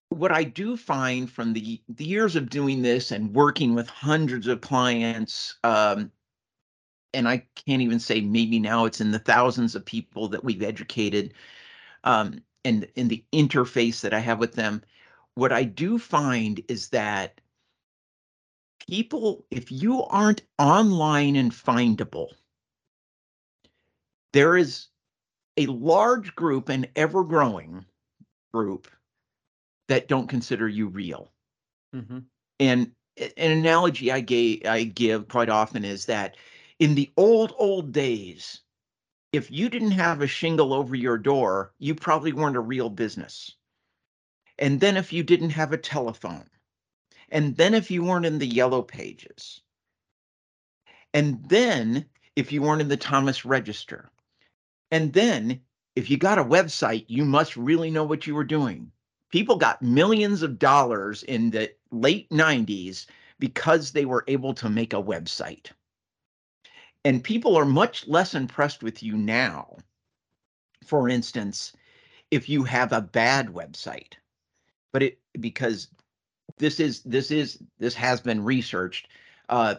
what 0.09 0.31
I 0.31 0.43
do 0.43 0.77
find 0.77 1.27
from 1.27 1.53
the, 1.53 1.81
the 1.89 2.05
years 2.05 2.35
of 2.35 2.51
doing 2.51 2.83
this 2.83 3.09
and 3.09 3.33
working 3.33 3.73
with 3.73 3.87
hundreds 3.89 4.45
of 4.45 4.61
clients, 4.61 5.57
um, 5.63 6.11
and 7.11 7.27
I 7.27 7.43
can't 7.55 7.81
even 7.81 7.99
say 7.99 8.21
maybe 8.21 8.59
now 8.59 8.85
it's 8.85 9.01
in 9.01 9.09
the 9.09 9.17
thousands 9.17 9.73
of 9.73 9.83
people 9.83 10.27
that 10.27 10.43
we've 10.43 10.61
educated, 10.61 11.33
um, 12.03 12.43
and 12.63 12.87
in 12.93 13.07
the 13.07 13.25
interface 13.33 14.01
that 14.01 14.13
I 14.13 14.19
have 14.19 14.37
with 14.37 14.53
them, 14.53 14.83
what 15.35 15.51
I 15.51 15.63
do 15.63 15.97
find 15.97 16.61
is 16.67 16.89
that 16.89 17.41
people, 18.88 19.45
if 19.51 19.71
you 19.71 20.03
aren't 20.03 20.41
online 20.57 21.35
and 21.35 21.51
findable, 21.51 22.29
there 24.33 24.57
is 24.57 24.88
a 25.57 25.65
large 25.67 26.35
group, 26.35 26.69
an 26.69 26.88
ever 26.95 27.23
growing 27.23 27.85
group 28.53 28.88
that 29.88 30.07
don't 30.07 30.27
consider 30.27 30.67
you 30.67 30.88
real. 30.88 31.31
Mm-hmm. 31.95 32.19
And 32.59 32.91
an 33.17 33.51
analogy 33.51 34.11
I 34.11 34.21
gave 34.21 34.65
I 34.65 34.83
give 34.83 35.27
quite 35.27 35.50
often 35.50 35.83
is 35.83 36.05
that 36.05 36.38
in 36.79 36.95
the 36.95 37.11
old 37.17 37.53
old 37.57 37.91
days, 37.91 38.61
if 39.33 39.51
you 39.51 39.69
didn't 39.69 39.91
have 39.91 40.21
a 40.21 40.27
shingle 40.27 40.73
over 40.73 40.95
your 40.95 41.17
door, 41.17 41.73
you 41.77 41.93
probably 41.95 42.33
weren't 42.33 42.55
a 42.55 42.61
real 42.61 42.89
business. 42.89 43.55
And 44.61 44.79
then 44.79 44.95
if 44.95 45.11
you 45.11 45.23
didn't 45.23 45.49
have 45.49 45.73
a 45.73 45.77
telephone, 45.77 46.49
and 47.29 47.57
then 47.57 47.73
if 47.73 47.91
you 47.91 48.03
weren't 48.03 48.25
in 48.25 48.39
the 48.39 48.47
yellow 48.47 48.81
pages, 48.81 49.59
and 51.13 51.43
then 51.49 52.05
if 52.37 52.53
you 52.53 52.61
weren't 52.61 52.81
in 52.81 52.87
the 52.87 52.95
Thomas 52.95 53.43
Register, 53.43 54.09
and 54.91 55.11
then 55.11 55.59
if 55.97 56.09
you 56.09 56.15
got 56.15 56.39
a 56.39 56.43
website, 56.45 57.03
you 57.09 57.25
must 57.25 57.57
really 57.57 57.91
know 57.91 58.05
what 58.05 58.25
you 58.25 58.33
were 58.33 58.45
doing 58.45 58.93
people 59.31 59.55
got 59.55 59.81
millions 59.81 60.43
of 60.43 60.59
dollars 60.59 61.23
in 61.23 61.49
the 61.49 61.71
late 61.91 62.29
90s 62.29 63.07
because 63.39 63.91
they 63.91 64.05
were 64.05 64.23
able 64.27 64.53
to 64.53 64.69
make 64.69 64.93
a 64.93 65.01
website. 65.01 65.71
And 67.03 67.23
people 67.23 67.57
are 67.57 67.65
much 67.65 68.07
less 68.07 68.35
impressed 68.35 68.83
with 68.83 69.01
you 69.01 69.17
now. 69.17 69.77
For 70.85 71.09
instance, 71.09 71.73
if 72.29 72.47
you 72.47 72.63
have 72.63 72.93
a 72.93 73.01
bad 73.01 73.47
website, 73.47 74.13
but 74.91 75.03
it 75.03 75.19
because 75.39 75.88
this 76.57 76.79
is 76.79 77.01
this 77.03 77.31
is 77.31 77.60
this 77.79 77.95
has 77.95 78.21
been 78.21 78.43
researched. 78.43 79.07
Uh, 79.50 79.75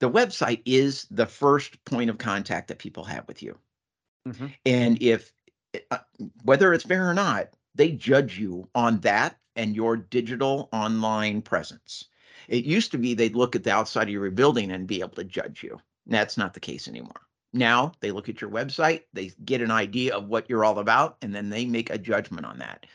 the 0.00 0.10
website 0.10 0.62
is 0.64 1.06
the 1.10 1.26
first 1.26 1.82
point 1.84 2.10
of 2.10 2.18
contact 2.18 2.68
that 2.68 2.78
people 2.78 3.04
have 3.04 3.26
with 3.28 3.42
you. 3.42 3.56
Mm-hmm. 4.26 4.46
And 4.66 5.02
if 5.02 5.32
uh, 5.90 5.98
whether 6.44 6.72
it's 6.72 6.84
fair 6.84 7.08
or 7.08 7.14
not, 7.14 7.50
they 7.74 7.92
judge 7.92 8.38
you 8.38 8.68
on 8.74 9.00
that 9.00 9.38
and 9.56 9.76
your 9.76 9.96
digital 9.96 10.68
online 10.72 11.42
presence. 11.42 12.06
It 12.48 12.64
used 12.64 12.90
to 12.92 12.98
be 12.98 13.14
they'd 13.14 13.36
look 13.36 13.54
at 13.54 13.64
the 13.64 13.72
outside 13.72 14.04
of 14.04 14.10
your 14.10 14.30
building 14.30 14.70
and 14.70 14.86
be 14.86 15.00
able 15.00 15.16
to 15.16 15.24
judge 15.24 15.62
you. 15.62 15.80
That's 16.06 16.36
not 16.36 16.54
the 16.54 16.60
case 16.60 16.88
anymore. 16.88 17.20
Now 17.52 17.92
they 18.00 18.10
look 18.10 18.28
at 18.28 18.40
your 18.40 18.50
website, 18.50 19.02
they 19.12 19.30
get 19.44 19.60
an 19.60 19.70
idea 19.70 20.16
of 20.16 20.28
what 20.28 20.48
you're 20.48 20.64
all 20.64 20.78
about, 20.78 21.18
and 21.22 21.34
then 21.34 21.50
they 21.50 21.66
make 21.66 21.90
a 21.90 21.98
judgment 21.98 22.46
on 22.46 22.58
that. 22.58 22.86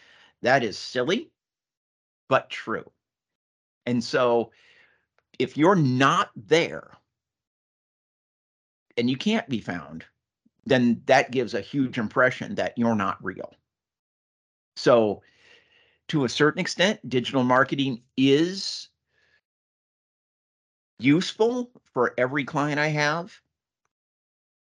That 0.42 0.64
is 0.64 0.78
silly, 0.78 1.32
but 2.28 2.50
true. 2.50 2.90
And 3.86 4.04
so 4.04 4.52
if 5.40 5.58
you're 5.58 5.76
not 5.76 6.30
there 6.36 6.92
and 8.98 9.10
you 9.10 9.18
can't 9.18 9.48
be 9.48 9.62
found, 9.62 10.06
then 10.66 11.02
that 11.06 11.32
gives 11.32 11.54
a 11.54 11.62
huge 11.62 11.98
impression 11.98 12.56
that 12.56 12.78
you're 12.78 12.96
not 12.96 13.24
real. 13.24 13.54
So, 14.76 15.22
to 16.10 16.26
a 16.26 16.30
certain 16.30 16.60
extent, 16.60 17.08
digital 17.10 17.44
marketing 17.44 18.02
is 18.16 18.90
useful 21.00 21.72
for 21.94 22.14
every 22.18 22.46
client 22.46 22.80
I 22.80 22.88
have, 22.88 23.34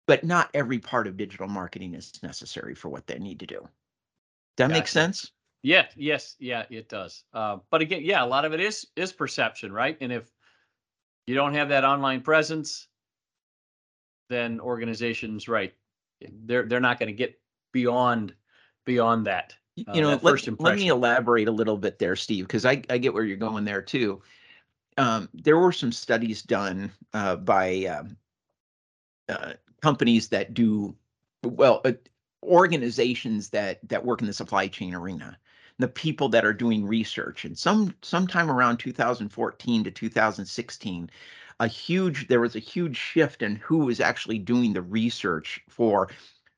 but 0.07 0.25
not 0.25 0.51
every 0.55 0.79
part 0.79 1.07
of 1.07 1.17
digital 1.17 1.49
marketing 1.49 1.95
is 1.95 2.13
necessary 2.23 2.75
for 2.75 2.89
what 2.89 3.07
they 3.07 3.19
need 3.19 3.41
to 3.41 3.47
do. 3.47 3.69
That 4.57 4.69
gotcha. 4.69 4.73
makes 4.73 4.91
sense? 4.91 5.33
Yeah, 5.67 5.87
yes, 5.97 6.37
yeah, 6.39 6.65
it 6.71 6.89
does. 6.89 7.25
Uh, 7.35 7.57
but 7.73 7.81
again, 7.81 8.03
yeah, 8.05 8.23
a 8.23 8.25
lot 8.25 8.45
of 8.45 8.53
it 8.53 8.61
is 8.61 8.87
is 8.95 9.13
perception, 9.13 9.73
right? 9.73 9.99
And 10.01 10.13
if 10.13 10.31
you 11.27 11.35
don't 11.35 11.55
have 11.55 11.71
that 11.71 11.85
online 11.85 12.21
presence, 12.21 12.87
then 14.31 14.61
organizations, 14.61 15.49
right, 15.49 15.75
they're 16.45 16.67
they're 16.67 16.79
not 16.79 17.01
going 17.01 17.09
to 17.09 17.13
get 17.13 17.41
beyond 17.73 18.33
beyond 18.85 19.27
that. 19.27 19.57
Uh, 19.89 19.93
you 19.93 20.03
know, 20.03 20.17
let, 20.23 20.61
let 20.61 20.77
me 20.77 20.87
elaborate 20.87 21.49
a 21.49 21.53
little 21.53 21.77
bit 21.77 21.99
there, 21.99 22.15
Steve, 22.15 22.47
because 22.47 22.65
I, 22.65 22.81
I 22.89 22.99
get 22.99 23.13
where 23.13 23.25
you're 23.25 23.37
going 23.37 23.65
there 23.65 23.83
too. 23.83 24.23
Um, 24.99 25.29
there 25.35 25.59
were 25.59 25.73
some 25.73 25.91
studies 25.91 26.43
done 26.43 26.93
uh, 27.13 27.35
by 27.35 27.87
um, 27.87 28.17
uh, 29.29 29.55
companies 29.83 30.29
that 30.29 30.55
do 30.55 30.95
well, 31.43 31.81
uh, 31.85 31.95
organizations 32.45 33.51
that 33.51 33.81
that 33.89 34.05
work 34.05 34.21
in 34.21 34.29
the 34.29 34.33
supply 34.33 34.69
chain 34.69 34.95
arena, 34.95 35.37
the 35.79 35.89
people 35.89 36.29
that 36.31 36.45
are 36.45 36.53
doing 36.55 36.87
research, 36.87 37.45
and 37.45 37.57
some 37.59 37.95
sometime 38.03 38.51
around 38.51 38.79
2014 38.79 39.85
to 39.85 39.91
2016, 39.91 41.11
a 41.61 41.67
huge 41.69 42.29
there 42.29 42.41
was 42.41 42.57
a 42.57 42.61
huge 42.61 42.97
shift 42.97 43.43
in 43.43 43.57
who 43.57 43.79
was 43.79 44.01
actually 44.01 44.39
doing 44.39 44.73
the 44.73 44.83
research 44.83 45.61
for 45.69 46.09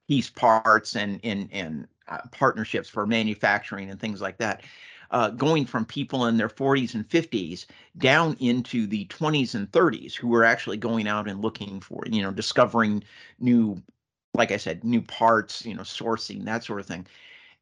piece 0.08 0.30
parts 0.30 0.96
and 0.96 1.20
and 1.24 1.48
and 1.52 1.86
uh, 2.08 2.18
partnerships 2.32 2.88
for 2.88 3.06
manufacturing 3.06 3.90
and 3.90 4.00
things 4.00 4.20
like 4.20 4.38
that. 4.38 4.62
Uh, 5.10 5.30
going 5.30 5.64
from 5.64 5.86
people 5.86 6.26
in 6.26 6.36
their 6.36 6.50
40s 6.50 6.94
and 6.94 7.08
50s 7.08 7.64
down 7.96 8.36
into 8.40 8.86
the 8.86 9.06
20s 9.06 9.54
and 9.54 9.70
30s 9.72 10.14
who 10.14 10.28
were 10.28 10.44
actually 10.44 10.76
going 10.76 11.08
out 11.08 11.26
and 11.28 11.40
looking 11.40 11.80
for, 11.80 12.02
you 12.10 12.20
know, 12.20 12.30
discovering 12.30 13.02
new, 13.40 13.82
like 14.34 14.52
I 14.52 14.58
said, 14.58 14.84
new 14.84 15.00
parts, 15.00 15.64
you 15.64 15.74
know, 15.74 15.82
sourcing, 15.82 16.44
that 16.44 16.62
sort 16.62 16.80
of 16.80 16.86
thing. 16.86 17.06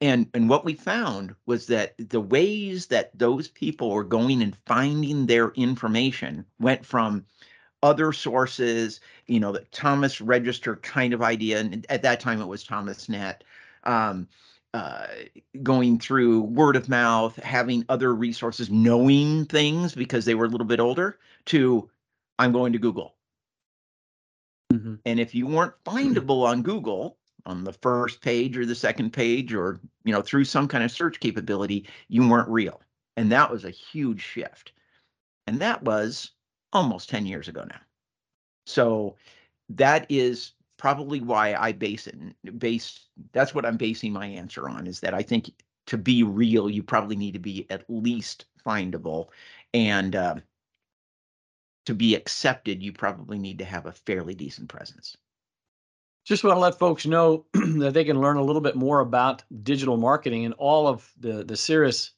And 0.00 0.28
and 0.34 0.48
what 0.48 0.64
we 0.64 0.74
found 0.74 1.34
was 1.46 1.66
that 1.68 1.94
the 1.98 2.20
ways 2.20 2.86
that 2.88 3.16
those 3.18 3.48
people 3.48 3.90
were 3.90 4.04
going 4.04 4.42
and 4.42 4.56
finding 4.66 5.26
their 5.26 5.50
information 5.52 6.44
went 6.60 6.84
from 6.84 7.24
other 7.82 8.12
sources, 8.12 9.00
you 9.26 9.40
know, 9.40 9.52
the 9.52 9.64
Thomas 9.70 10.20
Register 10.20 10.76
kind 10.76 11.14
of 11.14 11.22
idea, 11.22 11.60
and 11.60 11.86
at 11.88 12.02
that 12.02 12.20
time 12.20 12.40
it 12.40 12.46
was 12.46 12.64
ThomasNet. 12.64 13.36
Um, 13.84 14.28
uh, 14.74 15.06
going 15.62 15.98
through 15.98 16.42
word 16.42 16.76
of 16.76 16.88
mouth, 16.88 17.36
having 17.36 17.84
other 17.88 18.14
resources, 18.14 18.68
knowing 18.70 19.46
things 19.46 19.94
because 19.94 20.26
they 20.26 20.34
were 20.34 20.44
a 20.44 20.48
little 20.48 20.66
bit 20.66 20.80
older, 20.80 21.18
to 21.46 21.88
I'm 22.38 22.52
going 22.52 22.74
to 22.74 22.78
Google. 22.78 23.14
Mhm. 24.72 24.98
And 25.06 25.20
if 25.20 25.34
you 25.34 25.46
weren't 25.46 25.72
findable 25.84 26.44
on 26.46 26.62
Google 26.62 27.16
on 27.46 27.64
the 27.64 27.72
first 27.72 28.20
page 28.20 28.58
or 28.58 28.66
the 28.66 28.74
second 28.74 29.12
page 29.12 29.54
or 29.54 29.80
you 30.04 30.12
know 30.12 30.22
through 30.22 30.44
some 30.44 30.68
kind 30.68 30.84
of 30.84 30.90
search 30.90 31.20
capability, 31.20 31.88
you 32.08 32.28
weren't 32.28 32.48
real. 32.48 32.80
And 33.16 33.32
that 33.32 33.50
was 33.50 33.64
a 33.64 33.70
huge 33.70 34.20
shift. 34.20 34.72
And 35.46 35.60
that 35.60 35.82
was 35.82 36.32
almost 36.72 37.08
10 37.08 37.24
years 37.24 37.48
ago 37.48 37.64
now. 37.68 37.80
So 38.66 39.16
that 39.70 40.06
is 40.08 40.52
probably 40.76 41.20
why 41.20 41.54
I 41.54 41.72
base 41.72 42.06
it 42.06 42.58
base 42.58 43.06
that's 43.32 43.54
what 43.54 43.64
I'm 43.64 43.78
basing 43.78 44.12
my 44.12 44.26
answer 44.26 44.68
on 44.68 44.86
is 44.86 45.00
that 45.00 45.14
I 45.14 45.22
think 45.22 45.50
to 45.86 45.96
be 45.96 46.22
real 46.22 46.68
you 46.68 46.82
probably 46.82 47.16
need 47.16 47.32
to 47.32 47.38
be 47.38 47.66
at 47.70 47.84
least 47.88 48.44
findable 48.64 49.28
and 49.72 50.14
uh, 50.14 50.36
to 51.86 51.94
be 51.94 52.14
accepted 52.14 52.82
you 52.82 52.92
probably 52.92 53.38
need 53.38 53.58
to 53.58 53.64
have 53.64 53.86
a 53.86 53.92
fairly 53.92 54.34
decent 54.34 54.68
presence. 54.68 55.16
Just 56.26 56.42
want 56.42 56.56
to 56.56 56.60
let 56.60 56.76
folks 56.76 57.06
know 57.06 57.44
that 57.52 57.92
they 57.94 58.02
can 58.02 58.20
learn 58.20 58.36
a 58.36 58.42
little 58.42 58.60
bit 58.60 58.74
more 58.74 58.98
about 58.98 59.44
digital 59.62 59.96
marketing 59.96 60.44
and 60.44 60.54
all 60.54 60.88
of 60.88 61.08
the 61.20 61.44
the 61.44 61.56
CIRAS 61.56 62.10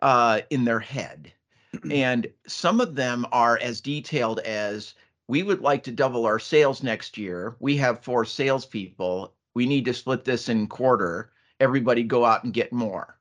uh, 0.00 0.40
in 0.50 0.64
their 0.64 0.80
head. 0.80 1.32
And 1.90 2.26
some 2.46 2.80
of 2.80 2.94
them 2.94 3.26
are 3.32 3.58
as 3.58 3.80
detailed 3.80 4.40
as 4.40 4.94
we 5.28 5.42
would 5.42 5.60
like 5.60 5.82
to 5.84 5.92
double 5.92 6.26
our 6.26 6.38
sales 6.38 6.82
next 6.82 7.16
year. 7.16 7.56
We 7.60 7.76
have 7.78 8.04
four 8.04 8.24
salespeople. 8.24 9.34
We 9.54 9.66
need 9.66 9.84
to 9.86 9.94
split 9.94 10.24
this 10.24 10.48
in 10.48 10.66
quarter. 10.66 11.32
Everybody 11.60 12.02
go 12.02 12.24
out 12.24 12.44
and 12.44 12.52
get 12.52 12.72
more. 12.72 13.18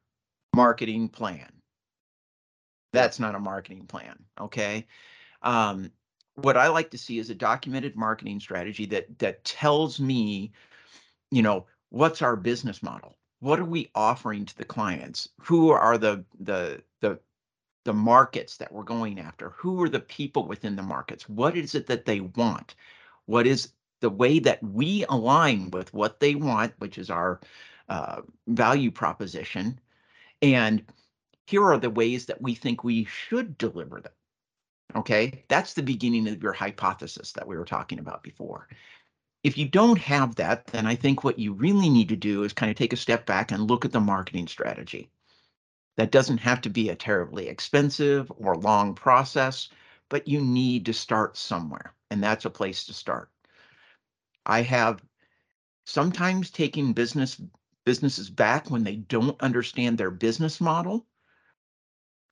Marketing 0.55 1.07
plan. 1.07 1.49
That's 2.93 3.19
not 3.19 3.35
a 3.35 3.39
marketing 3.39 3.85
plan. 3.85 4.17
Okay. 4.39 4.87
Um, 5.41 5.91
what 6.35 6.57
I 6.57 6.67
like 6.67 6.91
to 6.91 6.97
see 6.97 7.19
is 7.19 7.29
a 7.29 7.35
documented 7.35 7.95
marketing 7.95 8.39
strategy 8.39 8.85
that 8.87 9.19
that 9.19 9.43
tells 9.43 9.99
me, 9.99 10.51
you 11.29 11.41
know, 11.41 11.65
what's 11.89 12.21
our 12.21 12.35
business 12.35 12.81
model? 12.83 13.17
What 13.39 13.59
are 13.59 13.65
we 13.65 13.89
offering 13.95 14.45
to 14.45 14.57
the 14.57 14.65
clients? 14.65 15.29
Who 15.41 15.69
are 15.69 15.97
the 15.97 16.25
the 16.39 16.81
the 17.01 17.19
the 17.83 17.93
markets 17.93 18.57
that 18.57 18.71
we're 18.71 18.83
going 18.83 19.19
after? 19.19 19.49
Who 19.57 19.81
are 19.83 19.89
the 19.89 19.99
people 19.99 20.47
within 20.47 20.75
the 20.75 20.83
markets? 20.83 21.27
What 21.27 21.55
is 21.57 21.75
it 21.75 21.87
that 21.87 22.05
they 22.05 22.21
want? 22.21 22.75
What 23.25 23.47
is 23.47 23.73
the 24.01 24.09
way 24.09 24.39
that 24.39 24.61
we 24.63 25.05
align 25.09 25.69
with 25.71 25.93
what 25.93 26.19
they 26.19 26.35
want, 26.35 26.73
which 26.79 26.97
is 26.97 27.09
our 27.09 27.39
uh, 27.87 28.21
value 28.47 28.91
proposition, 28.91 29.79
and 30.41 30.83
here 31.45 31.63
are 31.63 31.77
the 31.77 31.89
ways 31.89 32.25
that 32.25 32.41
we 32.41 32.55
think 32.55 32.83
we 32.83 33.05
should 33.05 33.57
deliver 33.57 34.01
them. 34.01 34.13
Okay, 34.95 35.43
that's 35.47 35.73
the 35.73 35.83
beginning 35.83 36.27
of 36.27 36.41
your 36.41 36.53
hypothesis 36.53 37.31
that 37.33 37.47
we 37.47 37.57
were 37.57 37.65
talking 37.65 37.99
about 37.99 38.23
before. 38.23 38.67
If 39.43 39.57
you 39.57 39.67
don't 39.67 39.97
have 39.99 40.35
that, 40.35 40.65
then 40.67 40.85
I 40.85 40.95
think 40.95 41.23
what 41.23 41.39
you 41.39 41.53
really 41.53 41.89
need 41.89 42.09
to 42.09 42.15
do 42.15 42.43
is 42.43 42.53
kind 42.53 42.69
of 42.69 42.77
take 42.77 42.93
a 42.93 42.97
step 42.97 43.25
back 43.25 43.51
and 43.51 43.69
look 43.69 43.85
at 43.85 43.91
the 43.91 43.99
marketing 43.99 44.47
strategy. 44.47 45.09
That 45.97 46.11
doesn't 46.11 46.39
have 46.39 46.61
to 46.61 46.69
be 46.69 46.89
a 46.89 46.95
terribly 46.95 47.47
expensive 47.47 48.31
or 48.37 48.55
long 48.55 48.95
process, 48.95 49.69
but 50.09 50.27
you 50.27 50.41
need 50.41 50.85
to 50.85 50.93
start 50.93 51.37
somewhere, 51.37 51.93
and 52.09 52.23
that's 52.23 52.45
a 52.45 52.49
place 52.49 52.85
to 52.85 52.93
start. 52.93 53.29
I 54.45 54.61
have 54.61 55.03
sometimes 55.85 56.49
taken 56.49 56.93
business 56.93 57.41
businesses 57.83 58.29
back 58.29 58.69
when 58.69 58.83
they 58.83 58.95
don't 58.95 59.41
understand 59.41 59.97
their 59.97 60.11
business 60.11 60.61
model 60.61 61.07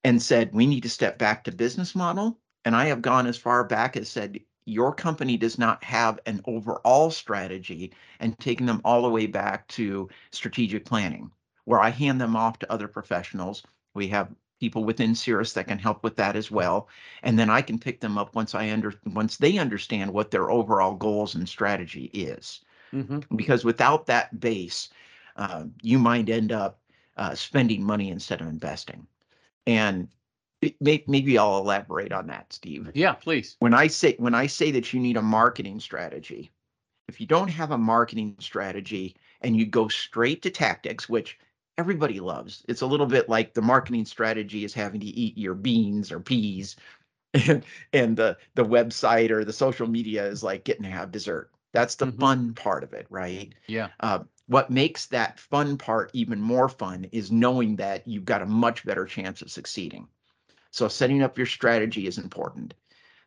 and 0.04 0.22
said, 0.22 0.54
we 0.54 0.66
need 0.66 0.84
to 0.84 0.90
step 0.90 1.18
back 1.18 1.44
to 1.44 1.52
business 1.52 1.96
model. 1.96 2.40
And 2.66 2.76
I 2.76 2.86
have 2.86 3.02
gone 3.02 3.26
as 3.26 3.38
far 3.38 3.64
back 3.64 3.98
as 3.98 4.10
said, 4.10 4.40
your 4.66 4.94
company 4.94 5.38
does 5.38 5.58
not 5.58 5.84
have 5.84 6.20
an 6.28 6.42
overall 6.46 7.10
strategy 7.10 7.92
and 8.20 8.38
taking 8.38 8.68
them 8.68 8.82
all 8.86 9.02
the 9.02 9.10
way 9.10 9.26
back 9.26 9.68
to 9.70 10.08
strategic 10.32 10.86
planning, 10.86 11.32
where 11.70 11.80
I 11.80 11.92
hand 11.92 12.20
them 12.20 12.36
off 12.36 12.58
to 12.58 12.72
other 12.72 12.88
professionals. 12.88 13.62
We 13.94 14.08
have 14.08 14.34
people 14.60 14.84
within 14.84 15.14
CIRAS 15.14 15.54
that 15.54 15.68
can 15.68 15.78
help 15.78 16.04
with 16.04 16.16
that 16.16 16.36
as 16.36 16.50
well. 16.50 16.90
And 17.22 17.38
then 17.38 17.52
I 17.52 17.62
can 17.62 17.78
pick 17.78 18.00
them 18.00 18.18
up 18.18 18.34
once 18.34 18.56
I 18.56 18.72
under 18.72 18.96
once 19.06 19.38
they 19.38 19.60
understand 19.60 20.12
what 20.12 20.32
their 20.32 20.50
overall 20.50 20.96
goals 20.96 21.36
and 21.36 21.48
strategy 21.48 22.06
is. 22.06 22.62
Mm-hmm. 22.92 23.36
Because 23.36 23.64
without 23.64 24.08
that 24.08 24.40
base, 24.40 24.90
uh, 25.36 25.66
you 25.84 26.00
might 26.00 26.28
end 26.28 26.52
up 26.52 26.80
uh, 27.18 27.36
spending 27.36 27.84
money 27.84 28.10
instead 28.10 28.42
of 28.42 28.48
investing. 28.48 29.06
And 29.68 30.08
maybe 30.82 31.38
I'll 31.38 31.60
elaborate 31.60 32.12
on 32.12 32.26
that, 32.28 32.52
Steve. 32.52 32.90
Yeah, 32.96 33.14
please. 33.14 33.58
When 33.60 33.76
I 33.76 33.86
say 33.86 34.16
when 34.18 34.34
I 34.34 34.48
say 34.48 34.72
that 34.72 34.92
you 34.92 35.00
need 35.00 35.18
a 35.18 35.22
marketing 35.22 35.80
strategy, 35.82 36.50
if 37.08 37.22
you 37.22 37.28
don't 37.28 37.48
have 37.48 37.70
a 37.70 37.78
marketing 37.78 38.38
strategy 38.40 39.16
and 39.42 39.56
you 39.56 39.68
go 39.68 39.88
straight 39.88 40.42
to 40.42 40.50
tactics, 40.50 41.08
which 41.08 41.38
everybody 41.80 42.20
loves, 42.20 42.66
it's 42.68 42.82
a 42.82 42.86
little 42.86 43.06
bit 43.06 43.30
like 43.30 43.54
the 43.54 43.62
marketing 43.62 44.04
strategy 44.04 44.66
is 44.66 44.74
having 44.74 45.00
to 45.00 45.08
eat 45.08 45.38
your 45.38 45.56
beans 45.56 46.12
or 46.12 46.20
peas, 46.20 46.76
and, 47.34 47.64
and 47.94 48.18
the 48.18 48.38
the 48.56 48.66
website 48.66 49.32
or 49.32 49.46
the 49.46 49.54
social 49.54 49.88
media 49.88 50.26
is 50.26 50.44
like 50.44 50.66
getting 50.66 50.84
to 50.84 50.90
have 50.90 51.12
dessert. 51.12 51.50
That's 51.72 51.96
the 51.96 52.08
mm-hmm. 52.08 52.20
fun 52.20 52.54
part 52.54 52.84
of 52.84 52.94
it, 52.94 53.08
right? 53.10 53.54
Yeah. 53.68 53.90
Uh, 54.02 54.20
what 54.48 54.70
makes 54.70 55.06
that 55.08 55.40
fun 55.40 55.78
part 55.78 56.10
even 56.14 56.42
more 56.42 56.68
fun 56.68 57.06
is 57.12 57.32
knowing 57.32 57.78
that 57.78 58.06
you've 58.08 58.26
got 58.26 58.42
a 58.42 58.48
much 58.48 58.84
better 58.84 59.06
chance 59.06 59.42
of 59.42 59.52
succeeding. 59.52 60.08
So 60.72 60.88
setting 60.88 61.22
up 61.22 61.38
your 61.38 61.48
strategy 61.48 62.08
is 62.08 62.18
important. 62.18 62.74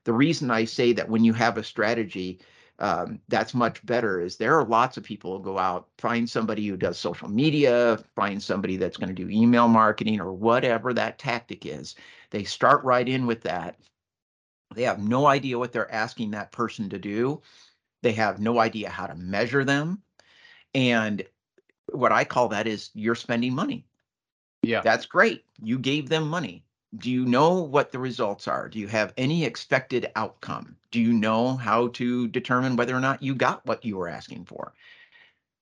The 0.04 0.12
reason 0.12 0.50
I 0.50 0.64
say 0.64 0.92
that 0.92 1.08
when 1.08 1.24
you 1.24 1.32
have 1.32 1.56
a 1.56 1.64
strategy, 1.64 2.40
um, 2.78 3.20
that's 3.28 3.54
much 3.54 3.84
better 3.86 4.20
is 4.20 4.36
there 4.36 4.58
are 4.58 4.64
lots 4.64 4.96
of 4.96 5.04
people 5.04 5.36
who 5.36 5.44
go 5.44 5.58
out, 5.58 5.88
find 5.98 6.28
somebody 6.28 6.66
who 6.66 6.76
does 6.76 6.98
social 6.98 7.28
media, 7.28 7.98
find 8.16 8.42
somebody 8.42 8.76
that's 8.76 8.96
going 8.96 9.14
to 9.14 9.24
do 9.24 9.30
email 9.30 9.68
marketing 9.68 10.20
or 10.20 10.32
whatever 10.32 10.92
that 10.92 11.18
tactic 11.18 11.66
is. 11.66 11.94
They 12.30 12.44
start 12.44 12.82
right 12.82 13.08
in 13.08 13.26
with 13.26 13.42
that. 13.42 13.78
They 14.74 14.82
have 14.84 14.98
no 14.98 15.26
idea 15.26 15.58
what 15.58 15.72
they're 15.72 15.92
asking 15.92 16.30
that 16.32 16.50
person 16.50 16.88
to 16.90 16.98
do. 16.98 17.42
They 18.02 18.12
have 18.12 18.40
no 18.40 18.58
idea 18.58 18.88
how 18.88 19.06
to 19.06 19.14
measure 19.14 19.64
them. 19.64 20.02
And 20.74 21.24
what 21.92 22.10
I 22.10 22.24
call 22.24 22.48
that 22.48 22.66
is 22.66 22.90
you're 22.94 23.14
spending 23.14 23.54
money. 23.54 23.86
Yeah. 24.62 24.80
That's 24.80 25.06
great. 25.06 25.44
You 25.62 25.78
gave 25.78 26.08
them 26.08 26.28
money. 26.28 26.64
Do 26.98 27.10
you 27.10 27.24
know 27.24 27.62
what 27.62 27.90
the 27.90 27.98
results 27.98 28.46
are? 28.46 28.68
Do 28.68 28.78
you 28.78 28.86
have 28.88 29.14
any 29.16 29.44
expected 29.44 30.10
outcome? 30.14 30.76
Do 30.90 31.00
you 31.00 31.12
know 31.12 31.56
how 31.56 31.88
to 31.88 32.28
determine 32.28 32.76
whether 32.76 32.94
or 32.94 33.00
not 33.00 33.22
you 33.22 33.34
got 33.34 33.64
what 33.64 33.84
you 33.84 33.96
were 33.96 34.08
asking 34.08 34.44
for? 34.44 34.74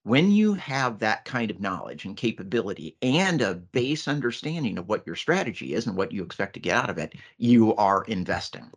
When 0.02 0.32
you 0.32 0.54
have 0.54 0.98
that 0.98 1.24
kind 1.24 1.50
of 1.50 1.60
knowledge 1.60 2.04
and 2.04 2.16
capability 2.16 2.96
and 3.02 3.40
a 3.42 3.54
base 3.54 4.08
understanding 4.08 4.78
of 4.78 4.88
what 4.88 5.06
your 5.06 5.14
strategy 5.14 5.74
is 5.74 5.86
and 5.86 5.96
what 5.96 6.10
you 6.10 6.24
expect 6.24 6.54
to 6.54 6.60
get 6.60 6.76
out 6.76 6.90
of 6.90 6.98
it, 6.98 7.14
you 7.36 7.76
are 7.76 8.04
investing. 8.04 8.70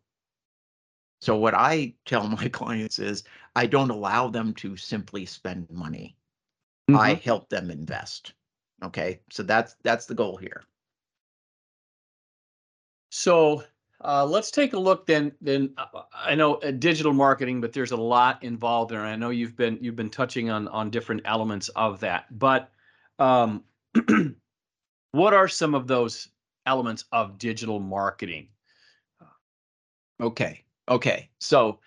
So, 1.21 1.37
what 1.37 1.53
I 1.53 1.93
tell 2.05 2.27
my 2.27 2.49
clients 2.49 2.99
is 2.99 3.23
I 3.55 3.65
don't 3.65 3.89
allow 3.89 4.27
them 4.27 4.53
to 4.55 4.75
simply 4.75 5.25
spend 5.25 5.71
money. 5.71 6.17
Mm-hmm. 6.89 6.99
I 6.99 7.13
help 7.15 7.49
them 7.49 7.71
invest. 7.71 8.33
Okay. 8.83 9.21
So 9.31 9.43
that's 9.43 9.75
that's 9.83 10.05
the 10.05 10.15
goal 10.15 10.37
here. 10.37 10.63
So 13.15 13.63
uh, 14.04 14.26
let's 14.26 14.49
take 14.49 14.73
a 14.73 14.80
look 14.80 15.06
then. 15.06 15.34
Then 15.39 15.76
uh, 15.78 16.02
I 16.15 16.34
know 16.34 16.56
uh, 16.56 16.71
digital 16.71 17.13
marketing, 17.13 17.62
but 17.62 17.71
there's 17.71 17.91
a 17.91 17.95
lot 17.95 18.43
involved 18.43 18.89
there. 18.89 19.02
And 19.02 19.08
I 19.08 19.15
know 19.15 19.30
you've 19.30 19.56
been 19.56 19.78
you've 19.82 19.95
been 19.95 20.10
touching 20.10 20.49
on 20.49 20.67
on 20.69 20.89
different 20.89 21.21
elements 21.26 21.69
of 21.69 21.99
that. 21.99 22.26
But 22.39 22.71
um, 23.19 23.63
what 25.12 25.36
are 25.36 25.47
some 25.47 25.76
of 25.76 25.86
those 25.86 26.30
elements 26.65 27.06
of 27.12 27.38
digital 27.38 27.80
marketing? 27.80 28.47
Okay. 30.19 30.63
Okay. 30.89 31.30
So 31.38 31.82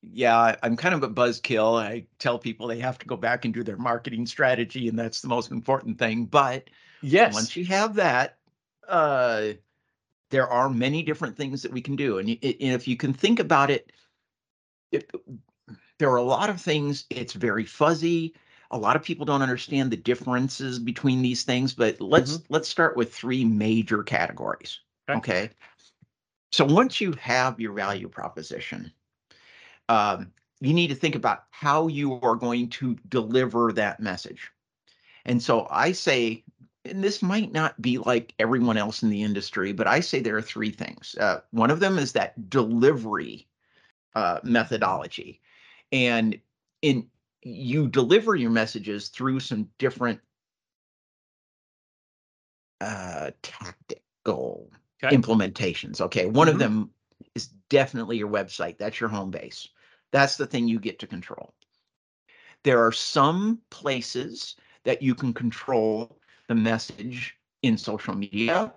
yeah, 0.00 0.56
I'm 0.62 0.74
kind 0.74 0.94
of 0.94 1.02
a 1.02 1.08
buzzkill. 1.10 1.78
I 1.78 2.06
tell 2.18 2.38
people 2.38 2.66
they 2.66 2.80
have 2.80 2.98
to 3.00 3.06
go 3.06 3.16
back 3.16 3.44
and 3.44 3.52
do 3.52 3.62
their 3.62 3.76
marketing 3.76 4.24
strategy, 4.24 4.88
and 4.88 4.98
that's 4.98 5.20
the 5.20 5.28
most 5.28 5.50
important 5.50 5.98
thing. 5.98 6.24
But 6.24 6.70
Yes. 7.02 7.34
once 7.34 7.56
you 7.56 7.64
have 7.66 7.94
that, 7.94 8.38
uh, 8.90 9.52
there 10.30 10.48
are 10.48 10.68
many 10.68 11.02
different 11.02 11.36
things 11.36 11.62
that 11.62 11.72
we 11.72 11.80
can 11.80 11.96
do. 11.96 12.18
And, 12.18 12.28
and 12.28 12.38
if 12.42 12.86
you 12.86 12.96
can 12.96 13.12
think 13.12 13.40
about 13.40 13.70
it, 13.70 13.92
it, 14.92 15.10
there 15.98 16.10
are 16.10 16.16
a 16.16 16.22
lot 16.22 16.50
of 16.50 16.60
things, 16.60 17.04
it's 17.10 17.32
very 17.32 17.64
fuzzy. 17.64 18.34
A 18.70 18.78
lot 18.78 18.96
of 18.96 19.02
people 19.02 19.26
don't 19.26 19.42
understand 19.42 19.90
the 19.90 19.96
differences 19.96 20.78
between 20.78 21.22
these 21.22 21.42
things, 21.42 21.74
but 21.74 22.00
let's 22.00 22.40
let's 22.48 22.68
start 22.68 22.96
with 22.96 23.12
three 23.12 23.44
major 23.44 24.02
categories. 24.04 24.80
Okay. 25.08 25.18
okay? 25.18 25.50
So 26.52 26.64
once 26.64 27.00
you 27.00 27.12
have 27.12 27.60
your 27.60 27.72
value 27.72 28.08
proposition, 28.08 28.92
um, 29.88 30.32
you 30.60 30.72
need 30.72 30.88
to 30.88 30.94
think 30.94 31.16
about 31.16 31.44
how 31.50 31.88
you 31.88 32.20
are 32.20 32.36
going 32.36 32.68
to 32.70 32.96
deliver 33.08 33.72
that 33.72 34.00
message. 34.00 34.50
And 35.24 35.42
so 35.42 35.66
I 35.70 35.92
say, 35.92 36.44
and 36.84 37.04
this 37.04 37.22
might 37.22 37.52
not 37.52 37.80
be 37.80 37.98
like 37.98 38.34
everyone 38.38 38.76
else 38.76 39.02
in 39.02 39.10
the 39.10 39.22
industry, 39.22 39.72
but 39.72 39.86
I 39.86 40.00
say 40.00 40.20
there 40.20 40.36
are 40.36 40.42
three 40.42 40.70
things. 40.70 41.14
Uh, 41.20 41.40
one 41.50 41.70
of 41.70 41.80
them 41.80 41.98
is 41.98 42.12
that 42.12 42.48
delivery 42.50 43.48
uh, 44.14 44.40
methodology, 44.44 45.40
and 45.92 46.40
in 46.82 47.10
you 47.42 47.88
deliver 47.88 48.36
your 48.36 48.50
messages 48.50 49.08
through 49.08 49.40
some 49.40 49.70
different 49.78 50.20
uh, 52.80 53.30
tactical 53.42 54.70
Okay. 55.02 55.16
implementations. 55.16 56.00
Okay, 56.00 56.26
one 56.26 56.48
Mhm. 56.48 56.52
of 56.52 56.58
them 56.58 56.90
is 57.34 57.48
definitely 57.68 58.16
your 58.18 58.30
website. 58.30 58.78
That's 58.78 59.00
your 59.00 59.08
home 59.08 59.30
base. 59.30 59.68
That's 60.12 60.36
the 60.36 60.46
thing 60.46 60.68
you 60.68 60.80
get 60.80 60.98
to 61.00 61.06
control. 61.06 61.54
There 62.62 62.84
are 62.84 62.92
some 62.92 63.60
places 63.70 64.56
that 64.84 65.02
you 65.02 65.14
can 65.14 65.34
control 65.34 66.19
the 66.50 66.54
message 66.56 67.36
in 67.62 67.78
social 67.78 68.12
media. 68.12 68.74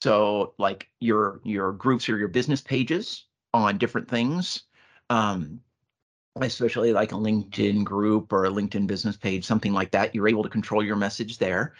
So 0.00 0.54
like 0.56 0.88
your 0.98 1.42
your 1.44 1.72
groups 1.72 2.08
or 2.08 2.16
your 2.16 2.28
business 2.28 2.62
pages 2.62 3.26
on 3.52 3.76
different 3.76 4.08
things. 4.08 4.62
Um, 5.10 5.60
especially 6.40 6.92
like 6.92 7.12
a 7.12 7.16
LinkedIn 7.16 7.84
group 7.84 8.32
or 8.32 8.46
a 8.46 8.50
LinkedIn 8.50 8.86
business 8.86 9.16
page, 9.16 9.44
something 9.44 9.72
like 9.74 9.90
that. 9.92 10.14
You're 10.14 10.26
able 10.26 10.42
to 10.42 10.48
control 10.48 10.82
your 10.82 10.96
message 10.96 11.38
there. 11.38 11.74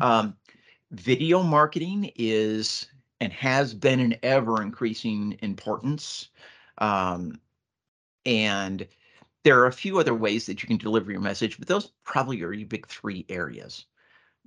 Um, 0.00 0.34
video 0.90 1.42
marketing 1.42 2.10
is 2.16 2.86
and 3.20 3.32
has 3.34 3.74
been 3.74 4.00
an 4.00 4.16
ever 4.22 4.62
increasing 4.62 5.36
importance. 5.42 6.30
Um, 6.78 7.38
and 8.24 8.88
there 9.44 9.60
are 9.60 9.66
a 9.66 9.72
few 9.72 9.98
other 9.98 10.14
ways 10.14 10.46
that 10.46 10.62
you 10.62 10.66
can 10.66 10.78
deliver 10.78 11.12
your 11.12 11.20
message, 11.20 11.58
but 11.58 11.68
those 11.68 11.92
probably 12.04 12.42
are 12.42 12.52
your 12.52 12.66
big 12.66 12.88
three 12.88 13.26
areas. 13.28 13.84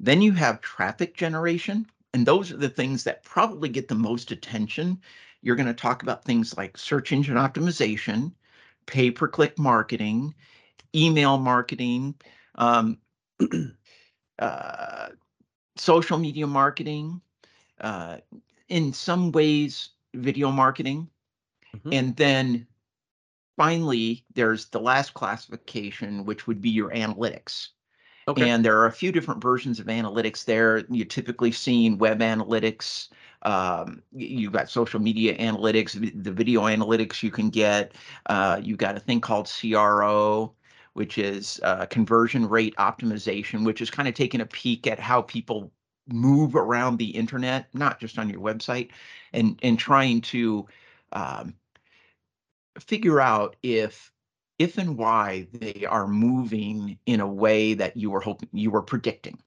Then 0.03 0.21
you 0.21 0.33
have 0.33 0.59
traffic 0.59 1.15
generation, 1.15 1.87
and 2.13 2.25
those 2.25 2.51
are 2.51 2.57
the 2.57 2.67
things 2.67 3.05
that 3.05 3.23
probably 3.23 3.69
get 3.69 3.87
the 3.87 3.95
most 3.95 4.31
attention. 4.31 5.01
You're 5.41 5.55
going 5.55 5.67
to 5.67 5.73
talk 5.73 6.03
about 6.03 6.25
things 6.25 6.57
like 6.57 6.77
search 6.77 7.13
engine 7.13 7.35
optimization, 7.35 8.33
pay 8.85 9.11
per 9.11 9.29
click 9.29 9.57
marketing, 9.57 10.35
email 10.93 11.37
marketing, 11.37 12.15
um, 12.55 12.97
uh, 14.39 15.09
social 15.77 16.17
media 16.17 16.47
marketing, 16.47 17.21
uh, 17.79 18.17
in 18.67 18.91
some 18.91 19.31
ways, 19.31 19.91
video 20.15 20.51
marketing. 20.51 21.09
Mhm. 21.77 21.93
And 21.93 22.15
then 22.17 22.67
finally, 23.55 24.25
there's 24.33 24.65
the 24.65 24.81
last 24.81 25.13
classification, 25.13 26.25
which 26.25 26.45
would 26.45 26.59
be 26.59 26.71
your 26.71 26.89
analytics. 26.91 27.69
Okay. 28.27 28.49
And 28.49 28.63
there 28.63 28.79
are 28.79 28.85
a 28.85 28.91
few 28.91 29.11
different 29.11 29.41
versions 29.41 29.79
of 29.79 29.87
analytics 29.87 30.45
there. 30.45 30.83
You're 30.89 31.05
typically 31.05 31.51
seeing 31.51 31.97
web 31.97 32.19
analytics. 32.19 33.09
Um, 33.41 34.01
you've 34.13 34.53
got 34.53 34.69
social 34.69 35.01
media 35.01 35.37
analytics, 35.37 35.93
the 36.23 36.31
video 36.31 36.61
analytics 36.61 37.21
you 37.21 37.31
can 37.31 37.49
get. 37.49 37.93
Uh, 38.27 38.61
you've 38.63 38.77
got 38.77 38.95
a 38.95 38.99
thing 39.01 39.19
called 39.19 39.51
CRO, 39.51 40.53
which 40.93 41.17
is 41.17 41.59
uh, 41.63 41.85
conversion 41.87 42.47
rate 42.47 42.75
optimization, 42.77 43.65
which 43.65 43.81
is 43.81 43.89
kind 43.89 44.07
of 44.07 44.13
taking 44.13 44.39
a 44.39 44.45
peek 44.45 44.87
at 44.87 44.99
how 44.99 45.21
people 45.21 45.71
move 46.07 46.55
around 46.55 46.97
the 46.97 47.09
internet, 47.09 47.67
not 47.73 47.99
just 47.99 48.17
on 48.17 48.29
your 48.29 48.39
website, 48.39 48.89
and 49.33 49.59
and 49.63 49.77
trying 49.77 50.21
to 50.21 50.65
um, 51.11 51.53
figure 52.79 53.19
out 53.19 53.57
if 53.63 54.12
if 54.59 54.77
and 54.77 54.97
why 54.97 55.47
they 55.53 55.85
are 55.87 56.07
moving 56.07 56.97
in 57.05 57.19
a 57.19 57.27
way 57.27 57.73
that 57.75 57.97
you 57.97 58.11
were 58.11 58.21
hoping 58.21 58.49
you 58.53 58.71
were 58.71 58.81
predicting. 58.83 59.37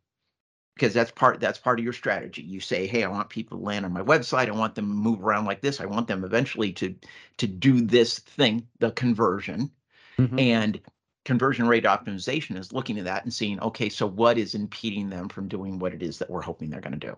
Because 0.75 0.92
that's 0.92 1.11
part 1.11 1.40
that's 1.40 1.59
part 1.59 1.79
of 1.79 1.85
your 1.85 1.95
strategy. 1.95 2.42
You 2.42 2.61
say 2.61 2.87
hey 2.87 3.03
i 3.05 3.09
want 3.09 3.31
people 3.31 3.57
to 3.59 3.64
land 3.64 3.87
on 3.87 3.92
my 3.92 4.03
website. 4.03 4.49
I 4.49 4.53
want 4.53 4.75
them 4.75 4.88
to 4.88 4.95
move 4.95 5.25
around 5.25 5.47
like 5.47 5.62
this. 5.62 5.81
I 5.81 5.87
want 5.87 6.07
them 6.07 6.25
eventually 6.25 6.73
to 6.75 6.95
to 7.38 7.47
do 7.47 7.81
this 7.81 8.19
thing 8.19 8.66
the 8.79 8.90
conversion. 8.92 9.71
Mhm. 10.19 10.40
and 10.40 10.81
conversion 11.27 11.66
rate 11.66 11.85
optimization 11.85 12.57
is 12.57 12.73
looking 12.73 12.99
at 12.99 13.05
that 13.05 13.25
and 13.25 13.35
seeing 13.35 13.61
okay 13.61 13.88
so 13.88 14.07
what 14.07 14.38
is 14.38 14.55
impeding 14.55 15.11
them 15.11 15.29
from 15.29 15.49
doing 15.49 15.79
what 15.79 15.92
it 15.92 16.03
is 16.03 16.19
that 16.19 16.31
we're 16.31 16.40
hoping 16.40 16.71
they're 16.71 16.81
going 16.81 16.99
to 16.99 17.07
do 17.09 17.16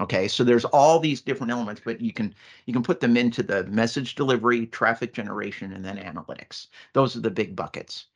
okay 0.00 0.26
so 0.26 0.42
there's 0.42 0.64
all 0.66 0.98
these 0.98 1.20
different 1.20 1.52
elements 1.52 1.80
but 1.84 2.00
you 2.00 2.12
can 2.12 2.34
you 2.66 2.72
can 2.72 2.82
put 2.82 3.00
them 3.00 3.16
into 3.16 3.42
the 3.42 3.64
message 3.64 4.14
delivery 4.14 4.66
traffic 4.66 5.12
generation 5.12 5.72
and 5.72 5.84
then 5.84 5.96
analytics 5.96 6.68
those 6.92 7.16
are 7.16 7.20
the 7.20 7.30
big 7.30 7.54
buckets 7.54 8.06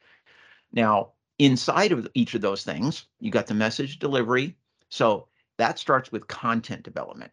now 0.72 1.10
inside 1.38 1.92
of 1.92 2.08
each 2.14 2.34
of 2.34 2.40
those 2.40 2.64
things 2.64 3.06
you 3.20 3.30
got 3.30 3.46
the 3.46 3.54
message 3.54 3.98
delivery 3.98 4.56
so 4.88 5.28
that 5.58 5.78
starts 5.78 6.10
with 6.10 6.26
content 6.26 6.82
development 6.82 7.30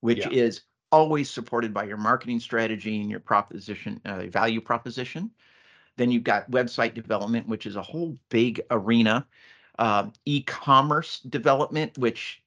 which 0.00 0.18
Yeah. 0.18 0.30
is 0.30 0.62
always 0.92 1.28
supported 1.28 1.74
by 1.74 1.84
your 1.84 1.96
marketing 1.96 2.38
strategy 2.38 3.00
and 3.00 3.10
your 3.10 3.20
proposition 3.20 4.00
uh, 4.04 4.26
value 4.26 4.60
proposition 4.60 5.30
then 5.96 6.10
you've 6.10 6.24
got 6.24 6.50
website 6.50 6.94
development, 6.94 7.48
which 7.48 7.66
is 7.66 7.76
a 7.76 7.82
whole 7.82 8.18
big 8.28 8.60
arena. 8.70 9.26
Um, 9.78 10.12
e-commerce 10.24 11.20
development, 11.20 11.98
which 11.98 12.42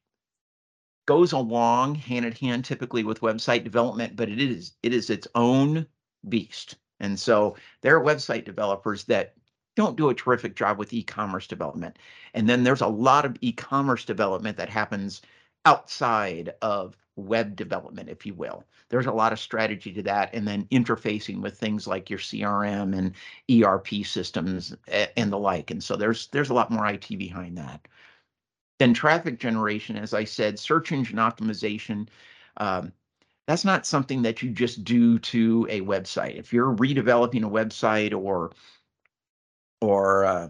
goes 1.10 1.32
along 1.32 1.96
hand 1.96 2.24
in 2.24 2.34
hand 2.34 2.64
typically 2.64 3.04
with 3.04 3.22
website 3.22 3.64
development, 3.64 4.16
but 4.16 4.30
it 4.30 4.40
is 4.40 4.74
it 4.84 4.94
is 4.94 5.10
its 5.10 5.28
own 5.34 5.88
beast. 6.30 6.76
And 7.00 7.20
so 7.20 7.56
there 7.82 7.98
are 7.98 8.04
website 8.04 8.46
developers 8.46 9.06
that 9.06 9.34
don't 9.76 9.98
do 9.98 10.10
a 10.10 10.14
terrific 10.14 10.56
job 10.56 10.78
with 10.78 10.94
e-commerce 10.94 11.48
development. 11.48 11.98
And 12.36 12.48
then 12.48 12.64
there's 12.64 12.82
a 12.82 12.88
lot 12.88 13.26
of 13.26 13.38
e-commerce 13.42 14.06
development 14.06 14.56
that 14.58 14.70
happens 14.70 15.24
outside 15.66 16.54
of 16.62 16.96
web 17.16 17.56
development, 17.56 18.10
if 18.10 18.24
you 18.24 18.36
will. 18.36 18.64
There's 18.90 19.08
a 19.08 19.12
lot 19.12 19.34
of 19.34 19.40
strategy 19.40 19.92
to 19.94 20.04
that, 20.04 20.30
and 20.36 20.48
then 20.48 20.66
interfacing 20.66 21.42
with 21.42 21.58
things 21.58 21.88
like 21.88 22.12
your 22.12 22.20
CRM 22.20 22.96
and 22.96 23.16
ERP 23.64 24.06
systems 24.06 24.76
eh, 24.90 25.08
and 25.18 25.32
the 25.34 25.40
like. 25.40 25.72
And 25.72 25.84
so 25.84 25.96
there's 25.96 26.28
there's 26.28 26.52
a 26.52 26.54
lot 26.54 26.70
more 26.70 26.86
IT 26.86 27.08
behind 27.18 27.58
that. 27.58 27.88
Then 28.80 28.94
traffic 28.94 29.40
generation, 29.40 29.98
as 29.98 30.14
I 30.14 30.24
said, 30.24 30.58
search 30.58 30.92
engine 30.92 31.18
optimization. 31.18 32.08
Um, 32.58 32.94
that's 33.46 33.66
not 33.66 33.86
something 33.86 34.22
that 34.22 34.42
you 34.42 34.52
just 34.52 34.84
do 34.84 35.20
to 35.20 35.68
a 35.70 35.82
website. 35.82 36.38
If 36.38 36.54
you're 36.54 36.76
redeveloping 36.76 37.44
a 37.44 37.50
website 37.50 38.18
or 38.18 38.52
or 39.82 40.26
uh, 40.26 40.50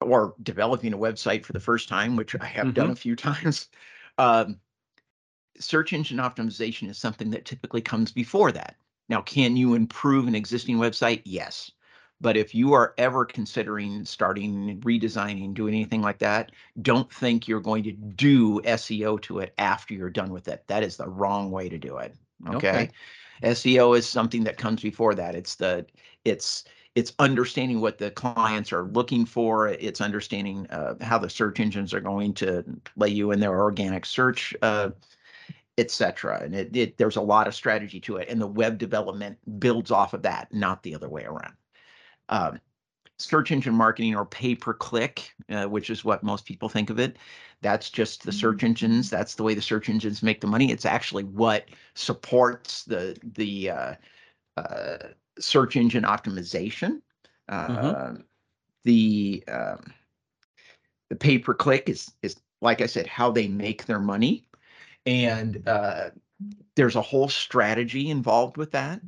or 0.00 0.34
developing 0.42 0.92
a 0.92 0.98
website 0.98 1.44
for 1.44 1.52
the 1.52 1.60
first 1.60 1.88
time, 1.88 2.16
which 2.16 2.34
I 2.40 2.46
have 2.46 2.66
mm-hmm. 2.66 2.74
done 2.74 2.90
a 2.90 2.96
few 2.96 3.14
times, 3.16 3.68
um, 4.18 4.58
search 5.58 5.92
engine 5.92 6.18
optimization 6.18 6.88
is 6.88 6.98
something 6.98 7.30
that 7.30 7.44
typically 7.44 7.82
comes 7.82 8.10
before 8.10 8.52
that. 8.52 8.76
Now, 9.08 9.20
can 9.20 9.56
you 9.56 9.74
improve 9.74 10.26
an 10.26 10.34
existing 10.34 10.78
website? 10.78 11.22
Yes. 11.24 11.70
But 12.20 12.36
if 12.36 12.54
you 12.54 12.72
are 12.72 12.94
ever 12.96 13.24
considering 13.24 14.04
starting 14.04 14.80
redesigning, 14.80 15.52
doing 15.52 15.74
anything 15.74 16.00
like 16.00 16.18
that, 16.18 16.52
don't 16.80 17.12
think 17.12 17.46
you're 17.46 17.60
going 17.60 17.84
to 17.84 17.92
do 17.92 18.60
SEO 18.62 19.20
to 19.22 19.40
it 19.40 19.52
after 19.58 19.94
you're 19.94 20.10
done 20.10 20.30
with 20.30 20.48
it. 20.48 20.64
That 20.68 20.82
is 20.82 20.96
the 20.96 21.08
wrong 21.08 21.50
way 21.50 21.68
to 21.68 21.78
do 21.78 21.98
it. 21.98 22.14
Okay? 22.48 22.56
okay. 22.56 22.90
SEO 23.42 23.96
is 23.98 24.08
something 24.08 24.44
that 24.44 24.56
comes 24.56 24.80
before 24.80 25.14
that. 25.14 25.34
It's 25.34 25.56
the 25.56 25.84
it's 26.24 26.64
it's 26.94 27.12
understanding 27.18 27.80
what 27.80 27.98
the 27.98 28.12
clients 28.12 28.72
are 28.72 28.84
looking 28.84 29.26
for. 29.26 29.68
It's 29.68 30.00
understanding 30.00 30.68
uh, 30.70 30.94
how 31.00 31.18
the 31.18 31.28
search 31.28 31.58
engines 31.58 31.92
are 31.92 32.00
going 32.00 32.34
to 32.34 32.64
lay 32.96 33.08
you 33.08 33.32
in 33.32 33.40
their 33.40 33.60
organic 33.60 34.06
search 34.06 34.54
uh, 34.62 34.90
etc. 35.78 36.40
And 36.42 36.54
it, 36.54 36.76
it, 36.76 36.96
there's 36.98 37.16
a 37.16 37.20
lot 37.20 37.48
of 37.48 37.54
strategy 37.54 38.00
to 38.00 38.16
it, 38.16 38.28
and 38.28 38.40
the 38.40 38.46
web 38.46 38.78
development 38.78 39.38
builds 39.58 39.90
off 39.90 40.14
of 40.14 40.22
that, 40.22 40.52
not 40.52 40.82
the 40.82 40.94
other 40.94 41.08
way 41.08 41.24
around. 41.24 41.54
Um, 42.28 42.60
search 43.18 43.52
engine 43.52 43.74
marketing 43.74 44.16
or 44.16 44.26
pay 44.26 44.54
per 44.54 44.74
click, 44.74 45.32
uh, 45.48 45.64
which 45.64 45.90
is 45.90 46.04
what 46.04 46.22
most 46.22 46.46
people 46.46 46.68
think 46.68 46.90
of 46.90 46.98
it. 46.98 47.16
That's 47.62 47.90
just 47.90 48.24
the 48.24 48.32
search 48.32 48.58
mm-hmm. 48.58 48.66
engines. 48.66 49.10
That's 49.10 49.34
the 49.34 49.42
way 49.42 49.54
the 49.54 49.62
search 49.62 49.88
engines 49.88 50.22
make 50.22 50.40
the 50.40 50.46
money. 50.46 50.70
It's 50.70 50.86
actually 50.86 51.24
what 51.24 51.66
supports 51.94 52.84
the 52.84 53.16
the 53.34 53.70
uh, 53.70 53.94
uh, 54.56 54.98
search 55.38 55.76
engine 55.76 56.04
optimization. 56.04 57.00
Mm-hmm. 57.50 58.20
The 58.84 59.44
um, 59.48 59.92
the 61.10 61.16
pay 61.16 61.38
per 61.38 61.54
click 61.54 61.88
is 61.88 62.10
is 62.22 62.36
like 62.60 62.80
I 62.80 62.86
said, 62.86 63.06
how 63.06 63.30
they 63.30 63.48
make 63.48 63.84
their 63.84 64.00
money 64.00 64.46
and 65.06 65.66
uh, 65.68 66.10
there's 66.76 66.96
a 66.96 67.02
whole 67.02 67.28
strategy 67.28 68.10
involved 68.10 68.56
with 68.56 68.72
that. 68.72 69.00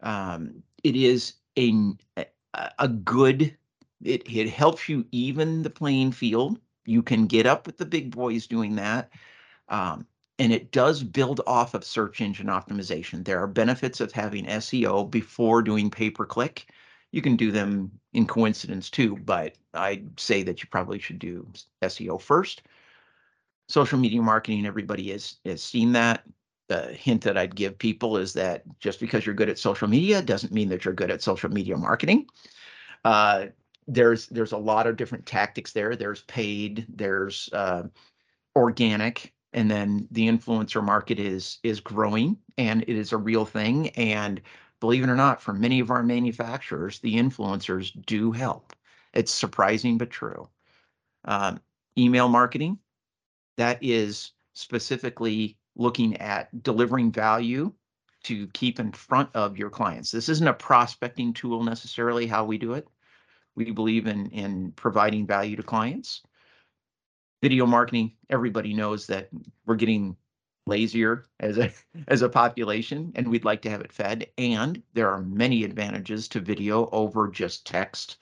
Um, 0.00 0.62
it 0.82 0.96
is 0.96 1.34
a 1.58 1.94
a 2.78 2.88
good. 2.88 3.56
It 4.02 4.22
it 4.30 4.50
helps 4.50 4.88
you 4.88 5.06
even 5.12 5.62
the 5.62 5.70
playing 5.70 6.12
field. 6.12 6.58
You 6.84 7.02
can 7.02 7.26
get 7.26 7.46
up 7.46 7.66
with 7.66 7.78
the 7.78 7.86
big 7.86 8.10
boys 8.10 8.46
doing 8.46 8.76
that. 8.76 9.10
Um, 9.68 10.06
and 10.38 10.52
it 10.52 10.70
does 10.70 11.02
build 11.02 11.40
off 11.46 11.74
of 11.74 11.84
search 11.84 12.20
engine 12.20 12.46
optimization. 12.46 13.24
There 13.24 13.42
are 13.42 13.46
benefits 13.46 14.00
of 14.00 14.12
having 14.12 14.44
SEO 14.44 15.10
before 15.10 15.62
doing 15.62 15.90
pay 15.90 16.10
per 16.10 16.26
click. 16.26 16.66
You 17.10 17.22
can 17.22 17.36
do 17.36 17.50
them 17.50 17.90
in 18.12 18.26
coincidence 18.26 18.90
too, 18.90 19.16
but 19.16 19.54
I'd 19.72 20.20
say 20.20 20.42
that 20.42 20.62
you 20.62 20.68
probably 20.70 20.98
should 20.98 21.18
do 21.18 21.46
SEO 21.82 22.20
first 22.20 22.62
social 23.68 23.98
media 23.98 24.22
marketing, 24.22 24.66
everybody 24.66 25.10
has, 25.10 25.36
has 25.44 25.62
seen 25.62 25.92
that. 25.92 26.22
The 26.68 26.92
hint 26.92 27.22
that 27.22 27.38
I'd 27.38 27.54
give 27.54 27.78
people 27.78 28.16
is 28.16 28.32
that 28.32 28.64
just 28.80 28.98
because 28.98 29.24
you're 29.24 29.34
good 29.34 29.48
at 29.48 29.58
social 29.58 29.88
media 29.88 30.20
doesn't 30.20 30.52
mean 30.52 30.68
that 30.70 30.84
you're 30.84 30.94
good 30.94 31.10
at 31.10 31.22
social 31.22 31.50
media 31.50 31.76
marketing. 31.76 32.26
Uh, 33.04 33.46
there's 33.86 34.26
there's 34.28 34.52
a 34.52 34.58
lot 34.58 34.86
of 34.86 34.96
different 34.96 35.26
tactics 35.26 35.72
there. 35.72 35.94
There's 35.94 36.22
paid, 36.22 36.86
there's 36.88 37.48
uh, 37.52 37.84
organic, 38.56 39.32
and 39.52 39.70
then 39.70 40.08
the 40.10 40.26
influencer 40.26 40.82
market 40.82 41.18
is 41.20 41.58
is 41.62 41.80
growing 41.80 42.36
and 42.58 42.82
it 42.82 42.96
is 42.96 43.12
a 43.12 43.16
real 43.16 43.44
thing. 43.44 43.90
And 43.90 44.40
believe 44.80 45.04
it 45.04 45.08
or 45.08 45.16
not, 45.16 45.40
for 45.40 45.52
many 45.52 45.80
of 45.80 45.90
our 45.90 46.02
manufacturers, 46.02 46.98
the 46.98 47.14
influencers 47.14 47.92
do 48.06 48.32
help. 48.32 48.74
It's 49.14 49.32
surprising 49.32 49.98
but 49.98 50.10
true. 50.10 50.48
Um, 51.24 51.60
email 51.96 52.28
marketing, 52.28 52.78
that 53.56 53.78
is 53.80 54.32
specifically 54.54 55.56
looking 55.76 56.16
at 56.16 56.62
delivering 56.62 57.12
value 57.12 57.72
to 58.24 58.48
keep 58.48 58.80
in 58.80 58.90
front 58.90 59.30
of 59.34 59.56
your 59.56 59.70
clients. 59.70 60.10
This 60.10 60.28
isn't 60.28 60.48
a 60.48 60.54
prospecting 60.54 61.32
tool 61.32 61.62
necessarily 61.62 62.26
how 62.26 62.44
we 62.44 62.58
do 62.58 62.72
it. 62.72 62.88
We 63.54 63.70
believe 63.70 64.06
in 64.06 64.30
in 64.30 64.72
providing 64.72 65.26
value 65.26 65.56
to 65.56 65.62
clients. 65.62 66.22
Video 67.42 67.66
marketing, 67.66 68.14
everybody 68.28 68.74
knows 68.74 69.06
that 69.06 69.28
we're 69.66 69.76
getting 69.76 70.16
lazier 70.66 71.24
as 71.38 71.58
a 71.58 71.70
as 72.08 72.22
a 72.22 72.28
population 72.28 73.12
and 73.14 73.28
we'd 73.28 73.44
like 73.44 73.62
to 73.62 73.70
have 73.70 73.80
it 73.80 73.92
fed 73.92 74.26
and 74.36 74.82
there 74.94 75.10
are 75.10 75.22
many 75.22 75.62
advantages 75.62 76.26
to 76.28 76.40
video 76.40 76.88
over 76.90 77.28
just 77.28 77.66
text. 77.66 78.16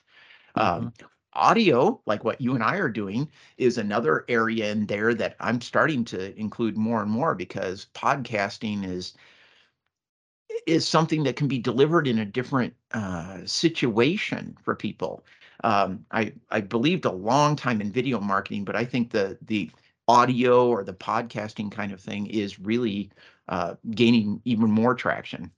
Mm-hmm. 0.55 0.85
Um, 0.85 0.93
audio 1.35 1.99
like 2.05 2.23
what 2.23 2.39
you 2.41 2.53
and 2.55 2.63
i 2.63 2.77
are 2.77 2.89
doing 2.89 3.27
is 3.57 3.77
another 3.77 4.25
area 4.27 4.71
in 4.71 4.85
there 4.85 5.13
that 5.13 5.35
i'm 5.39 5.61
starting 5.61 6.03
to 6.05 6.37
include 6.39 6.77
more 6.77 7.01
and 7.01 7.11
more 7.11 7.35
because 7.35 7.87
podcasting 7.93 8.85
is 8.85 9.13
is 10.65 10.87
something 10.87 11.23
that 11.23 11.35
can 11.35 11.47
be 11.47 11.59
delivered 11.59 12.07
in 12.07 12.19
a 12.19 12.25
different 12.25 12.73
uh, 12.93 13.39
situation 13.45 14.57
for 14.63 14.75
people. 14.75 15.25
Um, 15.63 16.05
i 16.11 16.33
i 16.51 16.59
believed 16.59 17.05
a 17.05 17.11
long 17.11 17.55
time 17.55 17.79
in 17.79 17.91
video 17.91 18.19
marketing 18.19 18.65
but 18.65 18.75
i 18.75 18.83
think 18.83 19.11
the 19.11 19.37
the 19.41 19.71
audio 20.07 20.67
or 20.67 20.83
the 20.83 20.93
podcasting 20.93 21.71
kind 21.71 21.93
of 21.93 22.01
thing 22.01 22.27
is 22.27 22.59
really 22.59 23.09
uh, 23.47 23.75
gaining 23.91 24.41
even 24.45 24.69
more 24.69 24.93
traction. 24.93 25.51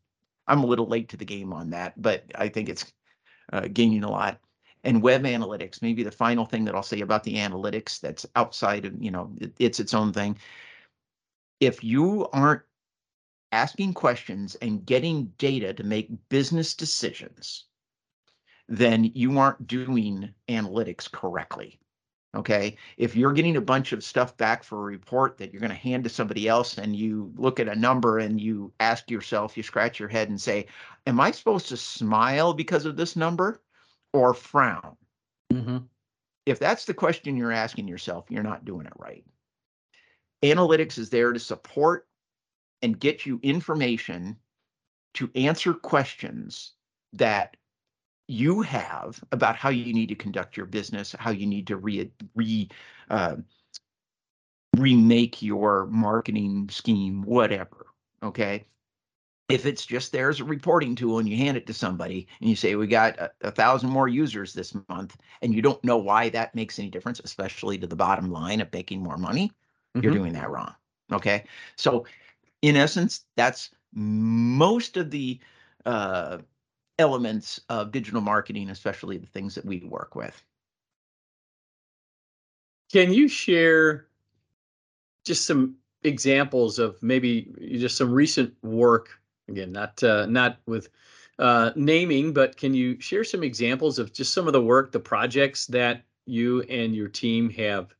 I'm 0.47 0.63
a 0.63 0.67
little 0.67 0.85
late 0.87 1.09
to 1.09 1.17
the 1.17 1.25
game 1.25 1.51
on 1.51 1.71
that 1.71 1.99
but 2.01 2.23
i 2.35 2.47
think 2.47 2.69
it's 2.69 2.93
uh, 3.51 3.67
gaining 3.73 4.03
a 4.03 4.11
lot 4.11 4.39
and 4.83 5.01
web 5.01 5.23
analytics 5.23 5.81
maybe 5.81 6.03
the 6.03 6.11
final 6.11 6.45
thing 6.45 6.65
that 6.65 6.75
i'll 6.75 6.83
say 6.83 7.01
about 7.01 7.23
the 7.23 7.35
analytics 7.35 7.99
that's 7.99 8.25
outside 8.35 8.85
of 8.85 8.93
you 9.01 9.11
know 9.11 9.31
it, 9.39 9.53
it's 9.59 9.79
its 9.79 9.93
own 9.93 10.13
thing. 10.13 10.37
If 11.59 11.83
you 11.83 12.27
aren't 12.33 12.61
asking 13.51 13.93
questions 13.93 14.55
and 14.55 14.85
getting 14.85 15.33
data 15.39 15.73
to 15.73 15.83
make 15.83 16.29
business 16.29 16.75
decisions 16.75 17.65
then 18.69 19.05
you 19.15 19.39
aren't 19.39 19.65
doing 19.65 20.29
analytics 20.49 21.11
correctly 21.11 21.79
okay? 22.35 22.77
If 22.97 23.15
you're 23.15 23.33
getting 23.33 23.57
a 23.57 23.61
bunch 23.61 23.93
of 23.93 24.03
stuff 24.03 24.37
back 24.37 24.63
for 24.63 24.79
a 24.79 24.83
report 24.83 25.37
that 25.37 25.51
you're 25.51 25.59
going 25.59 25.71
to 25.71 25.75
hand 25.75 26.03
to 26.03 26.09
somebody 26.09 26.47
else 26.47 26.77
and 26.77 26.95
you 26.95 27.33
look 27.35 27.59
at 27.59 27.67
a 27.67 27.75
number 27.75 28.19
and 28.19 28.39
you 28.39 28.71
ask 28.79 29.09
yourself 29.09 29.57
you 29.57 29.63
scratch 29.63 29.99
your 29.99 30.09
head 30.09 30.29
and 30.29 30.39
say 30.39 30.67
am 31.07 31.19
i 31.19 31.31
supposed 31.31 31.67
to 31.69 31.77
smile 31.77 32.53
because 32.53 32.85
of 32.85 32.95
this 32.95 33.15
number 33.15 33.61
or 34.17 34.33
frown? 34.33 34.95
Mm-hmm. 35.51 35.77
If 36.45 36.59
that's 36.59 36.85
the 36.85 36.93
question 36.93 37.37
you're 37.37 37.51
asking 37.51 37.87
yourself, 37.87 38.25
you're 38.29 38.43
not 38.43 38.65
doing 38.65 38.85
it 38.85 38.93
right. 38.97 39.25
Analytics 40.43 40.97
is 40.97 41.09
there 41.09 41.33
to 41.33 41.39
support 41.39 42.07
and 42.81 42.99
get 42.99 43.25
you 43.25 43.39
information 43.43 44.37
to 45.15 45.29
answer 45.35 45.73
questions 45.73 46.73
that 47.13 47.57
you 48.27 48.61
have 48.61 49.21
about 49.31 49.55
how 49.55 49.69
you 49.69 49.93
need 49.93 50.09
to 50.09 50.15
conduct 50.15 50.57
your 50.57 50.65
business, 50.65 51.15
how 51.17 51.31
you 51.31 51.47
need 51.47 51.67
to 51.67 51.77
re, 51.77 52.11
re 52.35 52.69
uh, 53.09 53.35
remake 54.75 55.41
your 55.41 55.87
marketing 55.87 56.69
scheme, 56.69 57.23
whatever. 57.23 57.87
Okay 58.21 58.65
if 59.49 59.65
it's 59.65 59.85
just 59.85 60.11
there 60.11 60.29
as 60.29 60.39
a 60.39 60.43
reporting 60.43 60.95
tool 60.95 61.19
and 61.19 61.29
you 61.29 61.37
hand 61.37 61.55
it 61.55 61.65
to 61.67 61.73
somebody 61.73 62.27
and 62.41 62.49
you 62.49 62.55
say 62.55 62.75
we 62.75 62.87
got 62.87 63.17
a, 63.17 63.31
a, 63.41 63.51
thousand 63.51 63.89
more 63.89 64.07
users 64.07 64.53
this 64.53 64.75
month 64.89 65.17
and 65.41 65.53
you 65.53 65.61
don't 65.61 65.83
know 65.83 65.97
why 65.97 66.29
that 66.29 66.53
makes 66.53 66.79
any 66.79 66.89
difference 66.89 67.21
especially 67.23 67.77
to 67.77 67.87
the 67.87 67.95
bottom 67.95 68.31
line 68.31 68.59
of 68.61 68.71
making 68.73 69.01
more 69.01 69.17
money 69.17 69.47
mm-hmm. 69.47 70.03
you're 70.03 70.13
doing 70.13 70.33
that 70.33 70.49
wrong 70.49 70.73
okay 71.11 71.45
so 71.75 72.05
in 72.61 72.75
essence 72.75 73.25
that's 73.35 73.69
most 73.93 74.97
of 74.97 75.11
the 75.11 75.39
uh, 75.85 76.37
elements 76.99 77.61
of 77.69 77.91
digital 77.91 78.21
marketing 78.21 78.69
especially 78.69 79.17
the 79.17 79.27
things 79.27 79.55
that 79.55 79.65
we 79.65 79.79
work 79.85 80.15
with 80.15 80.43
can 82.91 83.13
you 83.13 83.27
share 83.27 84.07
just 85.25 85.45
some 85.45 85.75
examples 86.03 86.79
of 86.79 87.01
maybe 87.01 87.53
just 87.79 87.97
some 87.97 88.11
recent 88.11 88.53
work 88.63 89.09
again 89.49 89.71
not 89.71 90.01
uh, 90.03 90.25
not 90.25 90.57
with 90.65 90.89
uh, 91.39 91.71
naming, 91.75 92.33
but 92.33 92.57
can 92.57 92.73
you 92.73 92.99
share 92.99 93.23
some 93.23 93.43
examples 93.43 93.99
of 93.99 94.11
just 94.11 94.33
some 94.33 94.47
of 94.47 94.53
the 94.53 94.61
work, 94.61 94.91
the 94.91 94.99
projects 94.99 95.67
that 95.67 96.03
you 96.25 96.61
and 96.63 96.95
your 96.95 97.07
team 97.07 97.49
have 97.51 97.93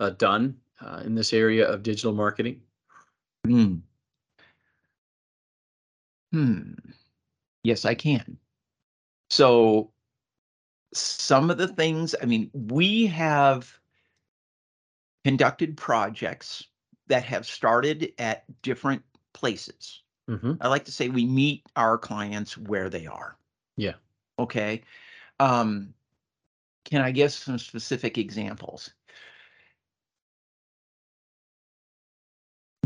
uh, 0.00 0.10
done 0.10 0.56
uh, 0.80 1.02
in 1.04 1.14
this 1.14 1.32
area 1.32 1.68
of 1.68 1.82
digital 1.82 2.12
marketing? 2.12 2.60
Hmm. 3.46 3.76
Hmm. 6.32 6.72
Yes, 7.62 7.84
I 7.84 7.94
can. 7.94 8.36
So 9.30 9.92
some 10.92 11.50
of 11.50 11.58
the 11.58 11.68
things, 11.68 12.14
I 12.20 12.26
mean, 12.26 12.50
we 12.52 13.06
have 13.06 13.72
conducted 15.24 15.76
projects 15.76 16.64
that 17.06 17.24
have 17.24 17.46
started 17.46 18.12
at 18.18 18.44
different 18.62 19.02
places. 19.32 20.03
Mm-hmm. 20.28 20.54
I 20.60 20.68
like 20.68 20.84
to 20.86 20.92
say 20.92 21.08
we 21.08 21.26
meet 21.26 21.64
our 21.76 21.98
clients 21.98 22.56
where 22.56 22.88
they 22.88 23.06
are. 23.06 23.36
Yeah. 23.76 23.94
Okay. 24.38 24.82
Um, 25.40 25.94
can 26.84 27.00
I 27.02 27.10
give 27.10 27.32
some 27.32 27.58
specific 27.58 28.18
examples? 28.18 28.90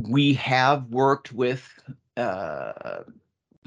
We 0.03 0.35
have 0.35 0.87
worked 0.87 1.33
with, 1.33 1.69
uh, 2.17 3.03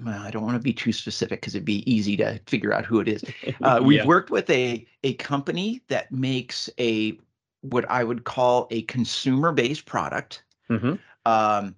well, 0.03 0.21
I 0.21 0.31
don't 0.31 0.43
want 0.43 0.55
to 0.55 0.63
be 0.63 0.73
too 0.73 0.93
specific 0.93 1.41
because 1.41 1.55
it'd 1.55 1.65
be 1.65 1.89
easy 1.91 2.17
to 2.17 2.39
figure 2.47 2.73
out 2.73 2.85
who 2.85 2.99
it 2.99 3.07
is. 3.07 3.23
Uh, 3.61 3.81
we've 3.83 3.99
Yeah. 3.99 4.05
worked 4.05 4.31
with 4.31 4.49
a 4.49 4.87
a 5.03 5.13
company 5.15 5.81
that 5.89 6.11
makes 6.11 6.69
a 6.79 7.17
what 7.61 7.89
I 7.89 8.03
would 8.03 8.23
call 8.23 8.67
a 8.71 8.81
consumer-based 8.83 9.85
product 9.85 10.43
Mhm. 10.69 10.99
um, 11.25 11.75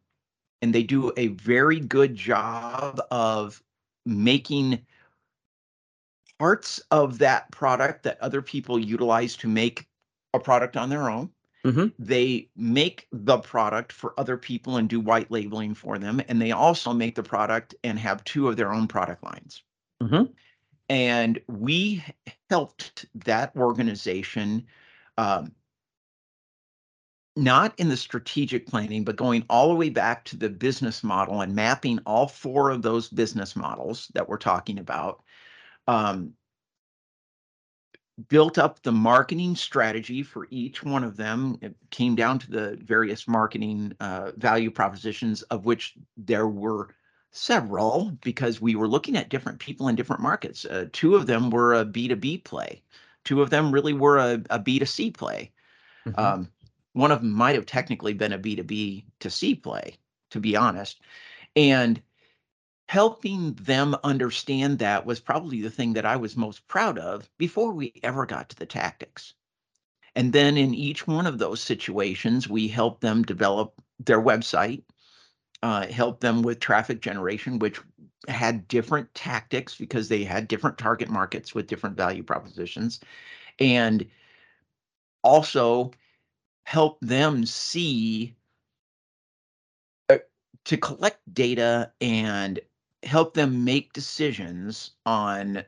and 0.64 0.74
they 0.74 0.82
do 0.82 1.12
a 1.18 1.28
very 1.28 1.82
good 1.82 2.16
job 2.16 3.02
of 3.12 3.62
making 4.06 4.80
parts 6.40 6.80
of 6.90 7.18
that 7.18 7.52
product 7.52 8.04
that 8.04 8.18
other 8.22 8.42
people 8.42 8.80
utilize 8.80 9.36
to 9.36 9.50
make 9.50 9.90
a 10.34 10.40
product 10.40 10.78
on 10.78 10.90
their 10.90 11.10
own. 11.10 11.30
Mhm. 11.66 11.94
They 12.00 12.50
make 12.56 13.08
the 13.12 13.40
product 13.40 13.92
for 13.92 14.18
other 14.18 14.38
people 14.38 14.78
and 14.78 14.88
do 14.88 15.02
white 15.02 15.30
labeling 15.30 15.74
for 15.74 16.00
them, 16.00 16.22
and 16.30 16.42
they 16.42 16.54
also 16.54 16.94
make 16.94 17.16
the 17.16 17.24
product 17.24 17.76
and 17.84 18.00
have 18.00 18.24
two 18.24 18.48
of 18.48 18.56
their 18.56 18.72
own 18.72 18.88
product 18.88 19.22
lines. 19.22 19.64
Mhm. 20.02 20.34
And 20.88 21.42
we 21.48 22.06
helped 22.50 23.06
that 23.16 23.54
organization 23.58 24.66
um, 25.18 25.54
not 27.36 27.74
in 27.80 27.90
the 27.90 27.98
strategic 27.98 28.68
planning, 28.68 29.04
but 29.04 29.16
going 29.16 29.44
all 29.50 29.70
the 29.70 29.76
way 29.76 29.90
back 29.90 30.24
to 30.26 30.38
the 30.38 30.50
business 30.50 31.04
model 31.04 31.42
and 31.42 31.56
mapping 31.56 32.00
all 32.06 32.28
four 32.28 32.70
of 32.70 32.82
those 32.82 33.10
business 33.10 33.56
models 33.56 34.10
that 34.14 34.28
we're 34.28 34.38
talking 34.38 34.78
about. 34.78 35.24
Um, 35.88 36.34
built 38.30 38.60
up 38.60 38.82
the 38.84 38.92
marketing 38.92 39.56
strategy 39.56 40.22
for 40.22 40.48
each 40.52 40.84
one 40.84 41.04
of 41.04 41.18
them. 41.18 41.58
It 41.62 41.76
came 41.90 42.16
down 42.16 42.38
to 42.40 42.52
the 42.52 42.78
various 42.84 43.28
marketing 43.28 43.94
uh, 44.00 44.32
value 44.38 44.70
propositions, 44.70 45.42
of 45.44 45.66
which 45.66 45.96
there 46.16 46.48
were 46.48 46.90
several 47.32 48.12
because 48.22 48.62
we 48.62 48.76
were 48.76 48.88
looking 48.88 49.18
at 49.18 49.30
different 49.30 49.58
people 49.58 49.88
in 49.88 49.96
different 49.96 50.22
markets. 50.22 50.66
Uh, 50.66 50.86
two 50.94 51.16
of 51.16 51.26
them 51.26 51.50
were 51.50 51.74
a 51.74 51.84
B2B 51.84 52.44
play, 52.44 52.84
two 53.24 53.42
of 53.42 53.50
them 53.50 53.72
really 53.72 53.94
were 53.94 54.20
a 54.20 54.34
a 54.52 54.60
B2C 54.60 55.12
play. 55.16 55.52
Mhm. 56.06 56.20
Um, 56.20 56.52
one 56.94 57.12
of 57.12 57.22
them 57.22 57.32
might 57.32 57.56
have 57.56 57.66
technically 57.66 58.14
been 58.14 58.34
a 58.34 58.40
B2B 58.40 59.06
to 59.20 59.30
C 59.30 59.56
play, 59.56 59.98
to 60.32 60.40
be 60.40 60.56
honest. 60.56 61.02
And 61.56 62.02
helping 62.88 63.54
them 63.56 63.96
understand 64.04 64.80
that 64.80 65.06
was 65.06 65.20
probably 65.20 65.62
the 65.62 65.70
thing 65.70 65.94
that 65.94 66.06
I 66.06 66.16
was 66.16 66.38
most 66.38 66.68
proud 66.68 67.00
of 67.00 67.30
before 67.38 67.74
we 67.74 67.94
ever 68.04 68.26
got 68.26 68.50
to 68.50 68.56
the 68.56 68.66
tactics. 68.66 69.34
And 70.16 70.32
then 70.32 70.58
in 70.58 70.76
each 70.76 71.08
one 71.08 71.26
of 71.26 71.40
those 71.40 71.62
situations, 71.62 72.48
we 72.48 72.68
helped 72.68 73.02
them 73.02 73.24
develop 73.24 73.74
their 74.00 74.22
website, 74.22 74.84
uh, 75.64 75.88
help 75.88 76.20
them 76.20 76.44
with 76.44 76.60
traffic 76.60 77.02
generation, 77.02 77.58
which 77.58 77.82
had 78.28 78.68
different 78.68 79.12
tactics 79.16 79.76
because 79.76 80.08
they 80.08 80.24
had 80.24 80.48
different 80.48 80.78
target 80.78 81.10
markets 81.10 81.56
with 81.56 81.68
different 81.68 81.98
value 81.98 82.22
propositions. 82.22 83.00
And 83.60 84.06
also 85.24 85.92
help 86.66 87.00
them 87.02 87.46
see 87.46 88.36
uh, 90.10 90.18
to 90.66 90.78
collect 90.78 91.20
data 91.34 91.92
and 92.02 92.60
help 93.04 93.34
them 93.34 93.64
make 93.66 93.94
decisions 93.94 94.92
on 95.06 95.64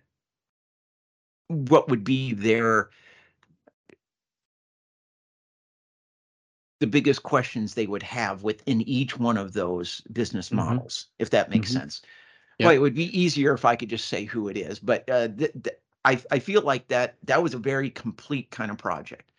what 1.47 1.89
would 1.89 2.03
be 2.03 2.34
their 2.34 2.89
the 6.79 6.88
biggest 6.88 7.23
questions 7.23 7.73
they 7.73 7.88
would 7.88 8.03
have 8.03 8.43
within 8.43 8.81
each 8.81 9.17
one 9.17 9.38
of 9.38 9.53
those 9.53 10.01
business 10.13 10.49
Mhm. 10.49 10.55
models 10.58 11.08
if 11.19 11.29
that 11.29 11.49
makes 11.49 11.69
Mhm. 11.69 11.73
sense 11.73 12.01
Yeah. 12.60 12.67
well 12.67 12.75
it 12.75 12.79
would 12.79 12.95
be 12.95 13.17
easier 13.17 13.53
if 13.53 13.65
i 13.65 13.75
could 13.75 13.89
just 13.89 14.08
say 14.08 14.25
who 14.25 14.47
it 14.49 14.58
is 14.58 14.79
but 14.79 15.10
uh, 15.10 15.27
th- 15.29 15.53
th- 15.63 15.77
I, 16.05 16.21
I 16.31 16.39
feel 16.39 16.62
like 16.62 16.88
that 16.89 17.17
that 17.23 17.41
was 17.43 17.53
a 17.53 17.58
very 17.60 17.89
complete 17.89 18.51
kind 18.51 18.71
of 18.71 18.77
project 18.77 19.31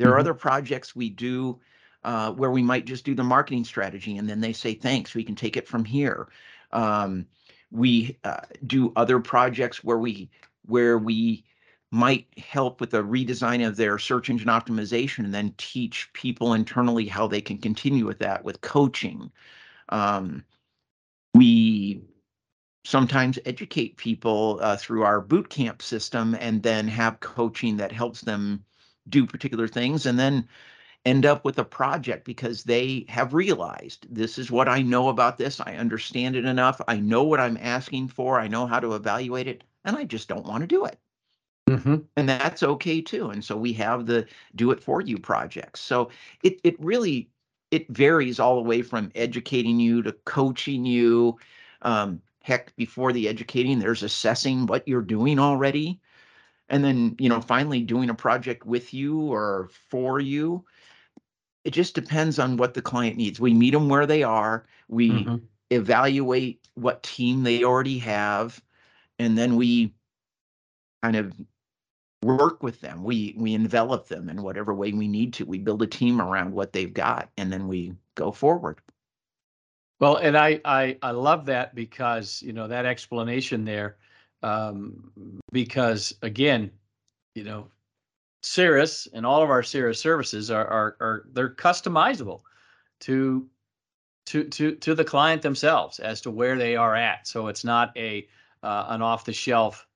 there 0.00 0.10
are 0.10 0.16
Mhm. 0.16 0.20
other 0.20 0.34
projects 0.34 0.96
we 0.96 1.10
do 1.10 1.60
uh, 2.02 2.32
where 2.32 2.50
we 2.50 2.62
might 2.62 2.86
just 2.86 3.04
do 3.04 3.14
the 3.14 3.22
marketing 3.22 3.64
strategy 3.64 4.16
and 4.16 4.28
then 4.28 4.40
they 4.40 4.54
say 4.54 4.72
thanks 4.74 5.14
we 5.14 5.22
can 5.22 5.34
take 5.36 5.56
it 5.56 5.68
from 5.68 5.84
here 5.84 6.28
um, 6.72 7.26
we 7.70 8.16
uh, 8.24 8.40
do 8.66 8.92
other 8.96 9.20
projects 9.20 9.84
where 9.84 9.98
we 9.98 10.30
where 10.64 10.98
we 10.98 11.44
might 11.90 12.26
help 12.38 12.80
with 12.80 12.94
a 12.94 13.02
redesign 13.02 13.66
of 13.66 13.76
their 13.76 13.98
search 13.98 14.30
engine 14.30 14.48
optimization 14.48 15.24
and 15.24 15.34
then 15.34 15.52
teach 15.58 16.10
people 16.14 16.54
internally 16.54 17.06
how 17.06 17.26
they 17.26 17.40
can 17.42 17.58
continue 17.58 18.06
with 18.06 18.18
that 18.20 18.42
with 18.44 18.60
coaching 18.62 19.30
um, 19.90 20.42
we 21.34 22.02
sometimes 22.84 23.38
educate 23.44 23.96
people 23.98 24.58
uh, 24.62 24.76
through 24.76 25.02
our 25.02 25.20
boot 25.20 25.50
camp 25.50 25.82
system 25.82 26.34
and 26.40 26.62
then 26.62 26.88
have 26.88 27.20
coaching 27.20 27.76
that 27.76 27.92
helps 27.92 28.22
them 28.22 28.64
do 29.08 29.26
particular 29.26 29.66
things 29.68 30.06
and 30.06 30.18
then 30.18 30.48
end 31.06 31.26
up 31.26 31.44
with 31.44 31.58
a 31.58 31.64
project 31.64 32.24
because 32.24 32.64
they 32.64 33.06
have 33.08 33.34
realized 33.34 34.06
this 34.14 34.38
is 34.38 34.50
what 34.50 34.68
I 34.68 34.82
know 34.82 35.08
about 35.10 35.38
this. 35.38 35.60
I 35.60 35.76
understand 35.76 36.36
it 36.36 36.44
enough. 36.46 36.80
I 36.88 37.00
know 37.00 37.24
what 37.24 37.40
I'm 37.40 37.58
asking 37.58 38.08
for. 38.08 38.40
I 38.40 38.48
know 38.48 38.66
how 38.66 38.80
to 38.80 38.94
evaluate 38.94 39.48
it, 39.48 39.64
and 39.84 39.96
I 39.96 40.04
just 40.04 40.28
don't 40.28 40.46
want 40.46 40.62
to 40.62 40.68
do 40.68 40.84
it. 40.86 40.98
Mhm. 41.68 42.08
And 42.16 42.28
that's 42.28 42.62
okay 42.62 43.00
too. 43.00 43.30
And 43.30 43.44
so 43.44 43.56
we 43.56 43.72
have 43.74 44.06
the 44.06 44.26
do 44.54 44.70
it 44.70 44.82
for 44.82 45.00
you 45.00 45.18
projects. 45.18 45.80
So 45.80 46.10
it 46.42 46.60
it 46.64 46.78
really 46.80 47.30
it 47.70 47.88
varies 47.88 48.40
all 48.40 48.56
the 48.56 48.68
way 48.68 48.82
from 48.82 49.12
educating 49.14 49.78
you 49.80 50.02
to 50.02 50.12
coaching 50.24 50.84
you. 50.84 51.38
Um, 51.82 52.20
heck, 52.42 52.74
before 52.76 53.12
the 53.12 53.28
educating, 53.28 53.78
there's 53.78 54.02
assessing 54.02 54.66
what 54.66 54.86
you're 54.88 55.02
doing 55.02 55.38
already. 55.38 56.00
And 56.70 56.84
then, 56.84 57.16
you 57.18 57.28
know, 57.28 57.40
finally 57.40 57.82
doing 57.82 58.10
a 58.10 58.14
project 58.14 58.64
with 58.66 58.94
you 58.94 59.20
or 59.20 59.70
for 59.90 60.20
you 60.20 60.64
it 61.64 61.72
just 61.72 61.94
depends 61.94 62.38
on 62.38 62.56
what 62.56 62.74
the 62.74 62.82
client 62.82 63.16
needs. 63.16 63.40
We 63.40 63.52
meet 63.54 63.72
them 63.72 63.88
where 63.88 64.06
they 64.06 64.22
are. 64.22 64.66
We 64.88 65.32
Mhm. 65.32 65.48
evaluate 65.70 66.68
what 66.74 67.02
team 67.02 67.42
they 67.42 67.64
already 67.64 67.98
have, 67.98 68.62
and 69.18 69.36
then 69.38 69.56
we 69.56 69.94
kind 71.02 71.16
of 71.16 71.34
work 72.22 72.62
with 72.62 72.80
them. 72.80 73.04
We 73.04 73.34
we 73.38 73.54
envelop 73.54 74.08
them 74.08 74.28
in 74.28 74.42
whatever 74.42 74.74
way 74.74 74.92
we 74.92 75.08
need 75.08 75.34
to. 75.34 75.46
We 75.46 75.58
build 75.58 75.82
a 75.82 75.86
team 75.86 76.20
around 76.20 76.52
what 76.52 76.72
they've 76.72 76.92
got, 76.92 77.30
and 77.36 77.52
then 77.52 77.68
we 77.68 77.94
go 78.16 78.32
forward. 78.32 78.80
Well, 80.00 80.16
and 80.16 80.36
I, 80.36 80.60
I 80.64 80.98
I 81.02 81.10
love 81.12 81.46
that 81.46 81.74
because 81.74 82.42
you 82.42 82.52
know 82.52 82.68
that 82.68 82.86
explanation 82.86 83.64
there, 83.64 83.98
um, 84.42 85.40
because 85.52 86.14
again, 86.22 86.70
you 87.34 87.44
know, 87.44 87.66
CIRAS 88.42 89.08
and 89.12 89.26
all 89.26 89.42
of 89.42 89.50
our 89.50 89.62
CIRAS 89.62 90.00
services 90.00 90.50
are 90.50 90.66
are, 90.66 90.96
are 91.00 91.24
they're 91.32 91.54
customizable 91.54 92.40
to 93.00 93.46
to 94.26 94.44
to 94.44 94.74
to 94.76 94.94
the 94.94 95.04
client 95.04 95.42
themselves 95.42 95.98
as 95.98 96.20
to 96.22 96.30
where 96.30 96.56
they 96.56 96.76
are 96.76 96.94
at. 96.94 97.26
So 97.26 97.48
it's 97.48 97.64
not 97.64 97.96
a 97.96 98.26
uh, 98.62 98.86
an 98.88 99.02
off 99.02 99.24
the 99.24 99.32
shelf 99.32 99.86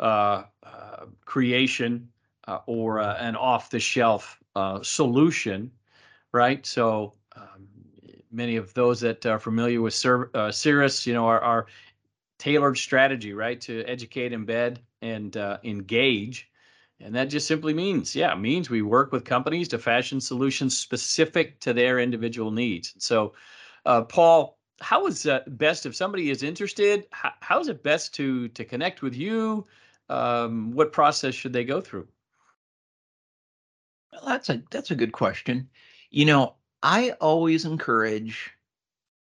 uh, 0.00 0.44
uh, 0.62 1.06
creation 1.24 2.08
uh, 2.48 2.58
or 2.66 3.00
uh, 3.00 3.16
an 3.18 3.36
off 3.36 3.70
the 3.70 3.80
shelf 3.80 4.38
uh, 4.54 4.82
solution, 4.82 5.70
right? 6.32 6.64
So 6.66 7.14
um, 7.34 7.66
many 8.30 8.56
of 8.56 8.72
those 8.74 9.00
that 9.00 9.24
are 9.26 9.38
familiar 9.38 9.80
with 9.80 9.94
Cir- 9.94 10.30
CIRAS, 10.50 11.06
you 11.06 11.14
know, 11.14 11.26
are, 11.26 11.40
are 11.40 11.66
tailored 12.38 12.78
strategy, 12.78 13.32
right, 13.32 13.60
to 13.62 13.82
educate, 13.84 14.32
embed, 14.32 14.78
and 15.02 15.36
uh, 15.36 15.58
engage. 15.64 16.50
And 17.00 17.14
that 17.14 17.26
just 17.26 17.46
simply 17.46 17.74
means, 17.74 18.16
yeah, 18.16 18.34
means 18.34 18.70
we 18.70 18.82
work 18.82 19.12
with 19.12 19.24
companies 19.24 19.68
to 19.68 19.78
fashion 19.78 20.20
solutions 20.20 20.76
specific 20.76 21.60
to 21.60 21.72
their 21.72 21.98
individual 21.98 22.50
needs. 22.50 22.94
So, 22.98 23.34
uh, 23.84 24.02
Paul, 24.02 24.58
how 24.80 25.06
is 25.06 25.26
best 25.46 25.86
if 25.86 25.94
somebody 25.94 26.30
is 26.30 26.42
interested? 26.42 27.06
How, 27.10 27.32
how 27.40 27.60
is 27.60 27.68
it 27.68 27.82
best 27.82 28.14
to 28.14 28.48
to 28.48 28.64
connect 28.64 29.02
with 29.02 29.14
you? 29.14 29.66
Um, 30.08 30.72
what 30.72 30.92
process 30.92 31.34
should 31.34 31.52
they 31.52 31.64
go 31.64 31.80
through? 31.80 32.08
Well, 34.12 34.22
that's 34.26 34.48
a 34.48 34.62
that's 34.70 34.90
a 34.90 34.96
good 34.96 35.12
question. 35.12 35.68
You 36.10 36.24
know, 36.24 36.56
I 36.82 37.10
always 37.20 37.64
encourage 37.64 38.52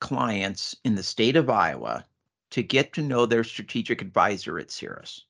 clients 0.01 0.77
in 0.85 0.95
the 0.95 1.03
state 1.03 1.37
of 1.37 1.51
Iowa 1.51 2.05
to 2.51 2.63
get 2.63 2.93
to 2.95 3.03
know 3.03 3.27
their 3.27 3.45
strategic 3.45 4.01
advisor 4.03 4.59
at 4.59 4.71
CIRAS. 4.71 5.25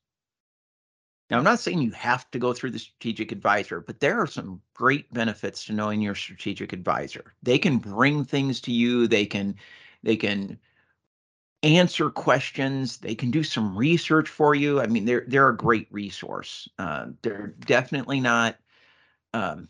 Now, 1.31 1.39
I'm 1.39 1.45
not 1.45 1.59
saying 1.61 1.83
you 1.83 1.91
have 1.91 2.31
to 2.31 2.39
go 2.39 2.55
through 2.55 2.71
the 2.71 2.79
strategic 2.79 3.33
advisor, 3.33 3.81
but 3.81 4.01
there 4.01 4.19
are 4.19 4.27
some 4.27 4.63
great 4.73 5.13
benefits 5.13 5.67
to 5.67 5.75
knowing 5.75 6.01
your 6.01 6.15
strategic 6.15 6.73
advisor. 6.73 7.35
They 7.43 7.59
can 7.59 7.79
bring 7.79 8.25
things 8.25 8.63
to 8.63 8.73
you. 8.73 9.07
They 9.07 9.27
can 9.27 9.57
they 10.03 10.17
can 10.17 10.59
answer 11.63 12.09
questions. 12.09 12.99
They 12.99 13.15
can 13.15 13.31
do 13.31 13.43
some 13.43 13.77
research 13.77 14.29
for 14.29 14.55
you. 14.55 14.81
I 14.81 14.87
mean, 14.87 15.05
they're 15.05 15.25
they're 15.27 15.51
a 15.51 15.57
great 15.57 15.89
resource. 15.91 16.69
Uh, 16.79 17.09
they're 17.23 17.49
definitely 17.61 18.21
not. 18.21 18.57
Um, 19.35 19.69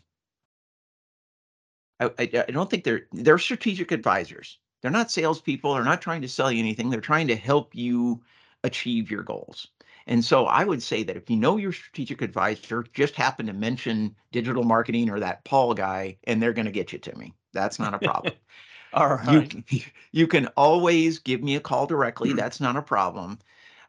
I, 1.99 2.05
I, 2.17 2.45
I 2.47 2.51
don't 2.51 2.69
think 2.69 2.85
they're 2.85 3.07
they're 3.11 3.37
strategic 3.37 3.91
advisors. 3.91 4.59
They're 4.81 4.91
not 4.91 5.11
salespeople. 5.11 5.73
They're 5.73 5.83
not 5.83 6.01
trying 6.01 6.21
to 6.21 6.29
sell 6.29 6.51
you 6.51 6.59
anything. 6.59 6.89
They're 6.89 7.01
trying 7.01 7.27
to 7.27 7.35
help 7.35 7.75
you 7.75 8.21
achieve 8.63 9.11
your 9.11 9.23
goals. 9.23 9.67
And 10.07 10.23
so 10.25 10.45
I 10.45 10.63
would 10.63 10.81
say 10.81 11.03
that 11.03 11.17
if 11.17 11.29
you 11.29 11.35
know 11.35 11.57
your 11.57 11.71
strategic 11.71 12.21
advisor, 12.21 12.83
just 12.93 13.15
happen 13.15 13.45
to 13.45 13.53
mention 13.53 14.15
digital 14.31 14.63
marketing 14.63 15.09
or 15.09 15.19
that 15.19 15.43
Paul 15.43 15.73
guy, 15.73 16.17
and 16.25 16.41
they're 16.41 16.53
going 16.53 16.65
to 16.65 16.71
get 16.71 16.91
you 16.91 16.99
to 16.99 17.15
me. 17.15 17.35
That's 17.53 17.79
not 17.79 17.93
a 17.93 17.99
problem. 17.99 18.33
All 18.93 19.07
right. 19.07 19.53
You, 19.69 19.81
you 20.11 20.27
can 20.27 20.47
always 20.57 21.19
give 21.19 21.43
me 21.43 21.55
a 21.55 21.59
call 21.59 21.85
directly. 21.85 22.33
That's 22.33 22.59
not 22.59 22.75
a 22.75 22.81
problem. 22.81 23.39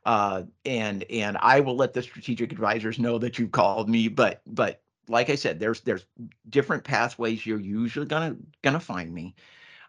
Uh, 0.04 0.44
and 0.64 1.04
and 1.10 1.36
I 1.40 1.60
will 1.60 1.76
let 1.76 1.92
the 1.92 2.02
strategic 2.02 2.52
advisors 2.52 2.98
know 2.98 3.18
that 3.18 3.38
you 3.38 3.48
called 3.48 3.88
me. 3.88 4.08
But 4.08 4.42
but 4.46 4.82
like 5.08 5.30
I 5.30 5.34
said, 5.34 5.60
there's 5.60 5.80
there's 5.82 6.06
different 6.48 6.84
pathways 6.84 7.44
you're 7.44 7.60
usually 7.60 8.06
gonna 8.06 8.36
gonna 8.62 8.80
find 8.80 9.12
me. 9.12 9.34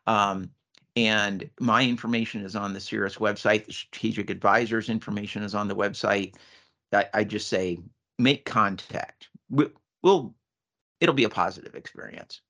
Um, 0.07 0.51
and 0.95 1.49
my 1.59 1.83
information 1.83 2.43
is 2.43 2.55
on 2.55 2.73
the 2.73 2.79
CIRAS 2.79 3.17
website. 3.17 3.65
The 3.65 3.73
strategic 3.73 4.29
advisors 4.29 4.89
information 4.89 5.41
is 5.43 5.55
on 5.55 5.67
the 5.67 5.75
website. 5.75 6.35
I, 6.91 7.05
I 7.13 7.23
just 7.23 7.47
say 7.47 7.79
make 8.19 8.45
contact. 8.45 9.29
We, 9.49 9.67
we'll 10.03 10.35
it'll 10.99 11.15
be 11.15 11.23
a 11.23 11.29
positive 11.29 11.75
experience. 11.75 12.41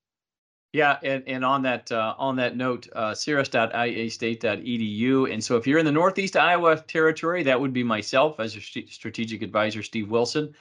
Yeah, 0.72 0.98
and, 1.02 1.22
and 1.26 1.44
on 1.44 1.60
that 1.62 1.92
uh, 1.92 2.14
on 2.18 2.36
that 2.36 2.56
note, 2.56 2.88
uh, 2.94 3.12
ciras.iastate.edu. 3.12 5.32
And 5.32 5.44
so, 5.44 5.56
if 5.56 5.66
you're 5.66 5.78
in 5.78 5.84
the 5.84 5.92
Northeast 5.92 6.34
Iowa 6.36 6.80
territory, 6.80 7.42
that 7.42 7.60
would 7.60 7.74
be 7.74 7.84
myself 7.84 8.40
as 8.40 8.54
st- 8.54 8.88
strategic 8.88 9.42
advisor, 9.42 9.82
Steve 9.82 10.10
Wilson. 10.10 10.54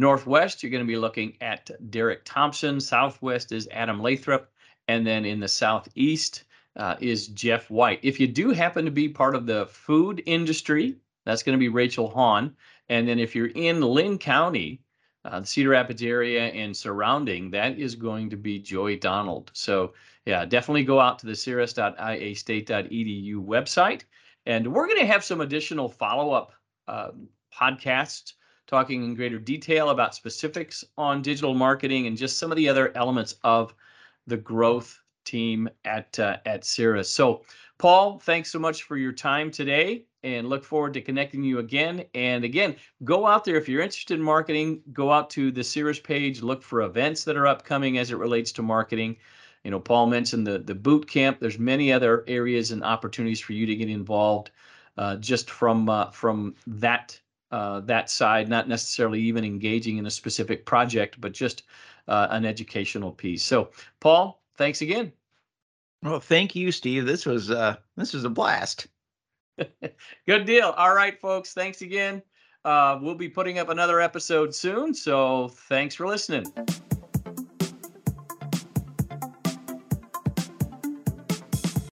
Northwest, 0.00 0.62
you're 0.62 0.70
going 0.70 0.84
to 0.84 0.86
be 0.86 0.96
looking 0.96 1.36
at 1.40 1.68
Derek 1.90 2.20
Thompson. 2.24 2.80
Southwest 2.80 3.50
is 3.50 3.68
Adam 3.72 4.00
Lathrop, 4.00 4.48
and 4.86 5.04
then 5.04 5.24
in 5.24 5.40
the 5.40 5.48
Southeast 5.48 6.44
uh, 6.76 6.96
is 7.00 7.28
Jeff 7.28 7.70
White. 7.70 8.00
If 8.02 8.20
you 8.20 8.26
do 8.26 8.50
happen 8.50 8.84
to 8.84 8.90
be 8.90 9.08
part 9.08 9.34
of 9.34 9.46
the 9.46 9.66
food 9.66 10.22
industry, 10.26 10.96
that's 11.24 11.42
going 11.42 11.56
to 11.56 11.60
be 11.60 11.68
Rachel 11.68 12.08
Hahn. 12.08 12.54
And 12.88 13.08
then 13.08 13.18
if 13.18 13.34
you're 13.34 13.48
in 13.48 13.80
Linn 13.80 14.18
County, 14.18 14.80
uh, 15.24 15.40
the 15.40 15.46
Cedar 15.46 15.70
Rapids 15.70 16.02
area 16.02 16.46
and 16.46 16.76
surrounding, 16.76 17.50
that 17.50 17.78
is 17.78 17.94
going 17.94 18.30
to 18.30 18.36
be 18.36 18.58
Joy 18.58 18.98
Donald. 18.98 19.50
So 19.54 19.94
yeah, 20.24 20.44
definitely 20.44 20.84
go 20.84 21.00
out 21.00 21.18
to 21.20 21.26
the 21.26 21.32
ciras.iastate.edu 21.32 23.34
website. 23.34 24.02
And 24.46 24.72
we're 24.72 24.86
going 24.86 25.00
to 25.00 25.06
have 25.06 25.24
some 25.24 25.40
additional 25.40 25.88
follow-up 25.88 26.52
uh, 26.86 27.10
podcasts 27.52 28.34
talking 28.66 29.02
in 29.02 29.14
greater 29.14 29.38
detail 29.38 29.90
about 29.90 30.14
specifics 30.14 30.84
on 30.96 31.22
digital 31.22 31.54
marketing 31.54 32.06
and 32.06 32.16
just 32.16 32.38
some 32.38 32.50
of 32.50 32.56
the 32.56 32.68
other 32.68 32.96
elements 32.96 33.36
of 33.42 33.74
the 34.26 34.36
growth 34.36 35.00
team 35.28 35.68
at 35.84 36.18
uh, 36.18 36.38
at 36.46 36.64
CIRAS. 36.64 37.10
So, 37.10 37.42
Paul, 37.78 38.18
thanks 38.18 38.50
so 38.50 38.58
much 38.58 38.82
for 38.82 38.96
your 38.96 39.12
time 39.12 39.50
today, 39.50 40.04
and 40.22 40.48
look 40.48 40.64
forward 40.64 40.94
to 40.94 41.00
connecting 41.00 41.42
you 41.42 41.58
again. 41.58 42.04
And 42.14 42.44
again, 42.44 42.76
go 43.04 43.26
out 43.26 43.44
there 43.44 43.56
if 43.56 43.68
you're 43.68 43.82
interested 43.82 44.18
in 44.18 44.24
marketing. 44.24 44.82
Go 44.92 45.12
out 45.12 45.30
to 45.30 45.52
the 45.52 45.62
CIRAS 45.62 46.00
page, 46.00 46.42
look 46.42 46.62
for 46.62 46.82
events 46.82 47.24
that 47.24 47.36
are 47.36 47.46
upcoming 47.46 47.98
as 47.98 48.10
it 48.10 48.16
relates 48.16 48.52
to 48.52 48.62
marketing. 48.62 49.16
You 49.64 49.70
know, 49.70 49.80
Paul 49.80 50.06
mentioned 50.06 50.46
the 50.46 50.58
the 50.58 50.74
boot 50.74 51.08
camp. 51.08 51.40
There's 51.40 51.58
many 51.58 51.92
other 51.92 52.24
areas 52.26 52.70
and 52.70 52.82
opportunities 52.82 53.40
for 53.40 53.52
you 53.52 53.66
to 53.66 53.76
get 53.76 53.90
involved, 53.90 54.50
uh, 54.96 55.16
just 55.16 55.50
from 55.50 55.88
uh, 55.88 56.10
from 56.10 56.54
that 56.66 57.20
uh, 57.50 57.80
that 57.80 58.10
side, 58.10 58.48
not 58.48 58.68
necessarily 58.68 59.20
even 59.20 59.44
engaging 59.44 59.98
in 59.98 60.06
a 60.06 60.10
specific 60.10 60.66
project, 60.66 61.20
but 61.20 61.32
just 61.32 61.62
uh, 62.06 62.28
an 62.30 62.44
educational 62.44 63.12
piece. 63.12 63.42
So, 63.42 63.70
Paul, 64.00 64.42
thanks 64.56 64.82
again. 64.82 65.12
Well, 66.02 66.20
thank 66.20 66.54
you, 66.54 66.70
Steve. 66.72 67.06
This 67.06 67.26
was 67.26 67.50
uh 67.50 67.76
this 67.96 68.12
was 68.12 68.24
a 68.24 68.30
blast. 68.30 68.86
Good 70.26 70.44
deal. 70.44 70.74
All 70.76 70.94
right, 70.94 71.20
folks. 71.20 71.52
Thanks 71.52 71.82
again. 71.82 72.22
Uh, 72.64 72.98
we'll 73.00 73.14
be 73.14 73.28
putting 73.28 73.58
up 73.58 73.68
another 73.68 74.00
episode 74.00 74.54
soon. 74.54 74.94
So 74.94 75.48
thanks 75.48 75.94
for 75.94 76.06
listening. 76.06 76.52